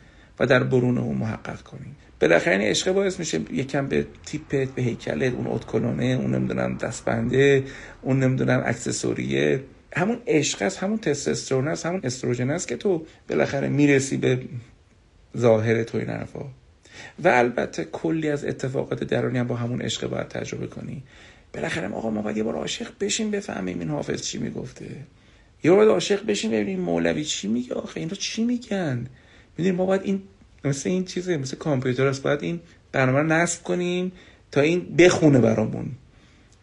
و 0.40 0.46
در 0.46 0.62
برونمون 0.62 1.16
محقق 1.16 1.62
کنیم. 1.62 1.96
بالاخره 2.20 2.53
این 2.53 2.62
عشق 2.62 2.92
باعث 2.92 3.18
میشه 3.18 3.40
یکم 3.53 3.87
به 3.87 4.07
تیپت 4.27 4.68
به 4.68 4.83
هیکلت 4.83 5.35
اون 5.35 5.46
اتکلونه 5.46 6.05
اون 6.05 6.35
نمی‌دونم 6.35 6.77
دستبنده 6.77 7.64
اون 8.03 8.20
نمی‌دونم 8.20 8.62
اکسسوریه. 8.66 9.61
همون 9.96 10.18
عشق 10.27 10.62
است 10.62 10.79
همون 10.79 10.99
تستوسترون 10.99 11.68
است 11.68 11.87
همون 11.87 12.01
استروژن 12.05 12.51
است 12.51 12.68
که 12.68 12.77
تو 12.77 13.07
بالاخره 13.29 13.68
می‌رسی 13.68 14.16
به 14.16 14.40
ظاهر 15.37 15.83
تو 15.83 15.99
این 15.99 16.09
حرفا. 16.09 16.44
و 17.24 17.28
البته 17.28 17.85
کلی 17.85 18.28
از 18.28 18.44
اتفاقات 18.44 19.04
درونی 19.04 19.38
هم 19.38 19.46
با 19.46 19.56
همون 19.56 19.82
عشق 19.82 20.09
باید 20.09 20.28
تجربه 20.28 20.66
کنی. 20.66 21.02
بالاخره 21.54 21.88
آقا 21.88 22.11
ما 22.11 22.22
باید 22.22 22.37
یه 22.37 22.42
بار 22.42 22.54
عاشق 22.54 22.88
بشیم 23.00 23.30
بفهمیم 23.30 23.78
این 23.78 23.88
حافظ 23.90 24.22
چی 24.22 24.38
می‌گفته. 24.38 24.87
یه 25.64 25.70
باید 25.70 25.88
عاشق 25.88 26.26
بشیم 26.26 26.50
ببینیم 26.50 26.80
مولوی 26.80 27.24
چی 27.24 27.48
میگه. 27.48 27.74
آخه 27.74 28.00
اینا 28.00 28.14
چی 28.14 28.44
میگن؟ 28.44 29.06
می‌دونیم 29.59 29.76
ما 29.78 29.87
باید 29.87 30.00
این 30.04 30.22
مثل 30.64 30.90
این 30.90 31.04
چیزه 31.04 31.37
مثل 31.37 31.56
کامپیوتر 31.56 32.06
است. 32.06 32.22
باید 32.22 32.42
این 32.42 32.61
برنامه 32.92 33.18
رو 33.18 33.26
نصب 33.26 33.62
کنیم 33.62 34.12
تا 34.52 34.61
این 34.61 34.96
بخونه 34.96 35.38
برامون. 35.38 35.87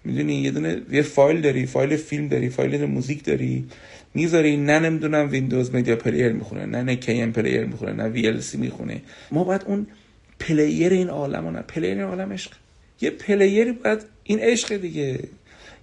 می‌دونی 0.04 0.36
یه 0.36 0.52
دونه 0.52 0.82
یه 0.92 1.02
فایل 1.02 1.42
داری 1.42 1.66
فایل 1.66 1.98
فیلم 1.98 2.28
داری 2.28 2.50
فایل 2.50 2.86
موزیک 2.86 3.24
داری. 3.24 3.66
می‌ذاری 4.14 4.58
نه 4.58 4.80
نمی‌دونم 4.80 5.30
Windows 5.30 5.76
Media 5.76 5.96
Player 5.96 6.32
می‌خونه 6.32 6.66
نه 6.66 6.84
نه 6.84 6.96
KMPlayer 6.96 7.66
می‌خونه 7.66 7.94
نه 7.94 8.04
VLC 8.04 8.58
می‌خونه. 8.58 9.02
ما 9.32 9.44
باید 9.44 9.64
اون 9.66 9.88
player 10.44 10.94
این 10.94 11.10
عالم 11.10 11.48
نه. 11.48 11.62
player 11.62 11.90
این 11.90 12.04
عالم 12.04 12.34
عشق. 12.34 12.52
یه 13.02 13.10
player 13.10 13.63
ی 13.63 13.72
باید 13.72 14.06
این 14.24 14.40
عشق 14.40 14.78
دیگه. 14.78 15.20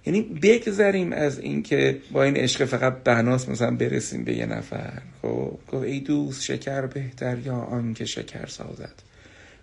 یعنی 0.05 0.21
بگذریم 0.21 1.13
از 1.13 1.39
اینکه 1.39 2.01
با 2.11 2.23
این 2.23 2.37
عشق 2.37 2.65
فقط 2.65 3.03
بهناس 3.03 3.49
مثلا 3.49 3.75
برسیم 3.75 4.23
به 4.23 4.33
یه 4.33 4.45
نفر. 4.45 5.01
خب 5.21 5.59
گفت 5.67 5.83
ای 5.83 5.99
دوست 5.99 6.43
شکر 6.43 6.85
بهتر 6.85 7.37
یا 7.39 7.55
آن 7.55 7.93
که 7.93 8.05
شکر 8.05 8.45
سازد؟ 8.45 8.93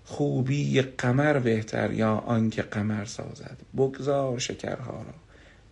خوبی 0.05 0.83
قمر 0.83 1.39
بهتر 1.39 1.93
یا 1.93 2.15
آن 2.15 2.51
که 2.51 2.63
قمر 2.63 3.05
سازد؟ 3.05 3.57
بگذار 3.77 4.39
شکرها 4.39 4.93
را. 4.93 5.15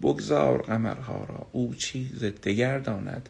بگذار 0.03 0.63
قمرها 0.63 1.27
را. 1.29 1.47
او 1.53 1.75
چیز 1.75 2.25
دگر 2.25 2.79
داند 2.79 3.29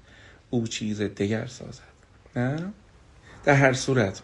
او 0.51 0.67
چیز 0.67 1.01
دگر 1.01 1.47
سازد. 1.47 1.97
نه؟ 2.37 2.73
در 3.45 3.55
هر 3.55 3.73
صورت 3.73 4.23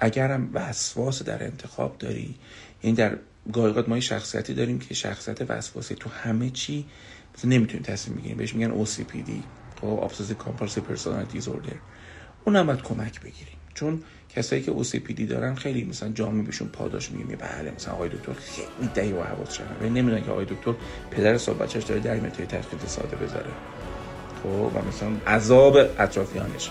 اگرم 0.00 0.50
وسواس 0.52 1.22
در 1.22 1.44
انتخاب 1.44 1.98
داری 1.98 2.34
این 2.80 2.94
در 2.94 3.16
گاهی 3.52 3.84
ما 3.88 4.00
شخصیتی 4.00 4.54
داریم 4.54 4.78
که 4.78 4.94
شخصیت 4.94 5.50
وسواسی 5.50 5.94
تو 5.94 6.10
همه 6.10 6.50
چی 6.50 6.86
مثلا 7.34 7.50
نمی‌تونیم 7.50 7.82
تصمیم 7.82 8.16
بگیریم 8.16 8.36
بهش 8.36 8.54
میگن 8.54 8.84
OCPD 8.84 9.30
خب 9.80 10.08
Obsessive 10.08 10.44
Compulsive 10.44 10.94
Personality 10.94 11.40
Disorder. 11.40 11.76
اون 12.44 12.56
هم 12.56 12.66
باید 12.66 12.82
کمک 12.82 13.20
بگیریم. 13.20 13.56
چون 13.74 14.02
کسایی 14.28 14.62
که 14.62 14.72
OCPD 14.72 15.20
دارن 15.20 15.54
خیلی 15.54 15.84
مثلا 15.84 16.08
جامعه 16.08 16.42
بهشون 16.42 16.68
پاداش 16.68 17.10
میگه 17.10 17.36
بله 17.36 17.70
مثلا 17.70 17.94
آقای 17.94 18.08
دکتر 18.08 18.32
خیلی 18.32 18.88
دهی 18.94 19.12
و 19.12 19.22
حواس 19.22 19.52
شدن. 19.52 19.76
و 19.80 19.84
نمی‌دونن 19.84 20.24
که 20.24 20.30
آقای 20.30 20.44
دکتر 20.44 20.74
پدر 21.10 21.38
صاحب 21.38 21.62
بچه‌اش 21.62 21.84
داره 21.84 22.00
در 22.00 22.14
میاد 22.14 22.32
تحقیق 22.32 22.86
ساده 22.86 23.16
بذاره. 23.16 23.50
خب 24.42 24.48
و 24.48 24.88
مثلا 24.88 25.34
عذاب 25.34 25.76
اطرافیانش. 25.76 26.70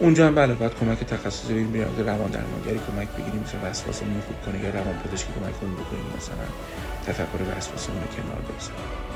اونجا 0.00 0.26
هم 0.26 0.34
بله 0.34 0.54
باید 0.54 0.74
کمک 0.74 0.98
تخصصی 0.98 1.54
بگیریم 1.54 1.72
بریم 1.72 2.06
روان 2.06 2.30
درمانگری 2.30 2.80
کمک 2.86 3.08
بگیریم 3.08 3.42
مثلا 3.42 3.70
وسواس 3.70 4.02
خوب 4.26 4.36
کنه 4.46 4.64
یا 4.64 4.70
روان 4.70 4.98
پزشکی 4.98 5.32
کمک 5.32 5.60
کنیم 5.60 5.74
بکنیم 5.74 6.04
مثلا 6.16 6.46
تفکر 7.06 7.58
وسواسمون 7.58 8.00
رو 8.00 8.06
کنار 8.06 8.42
بگذاریم. 8.42 9.15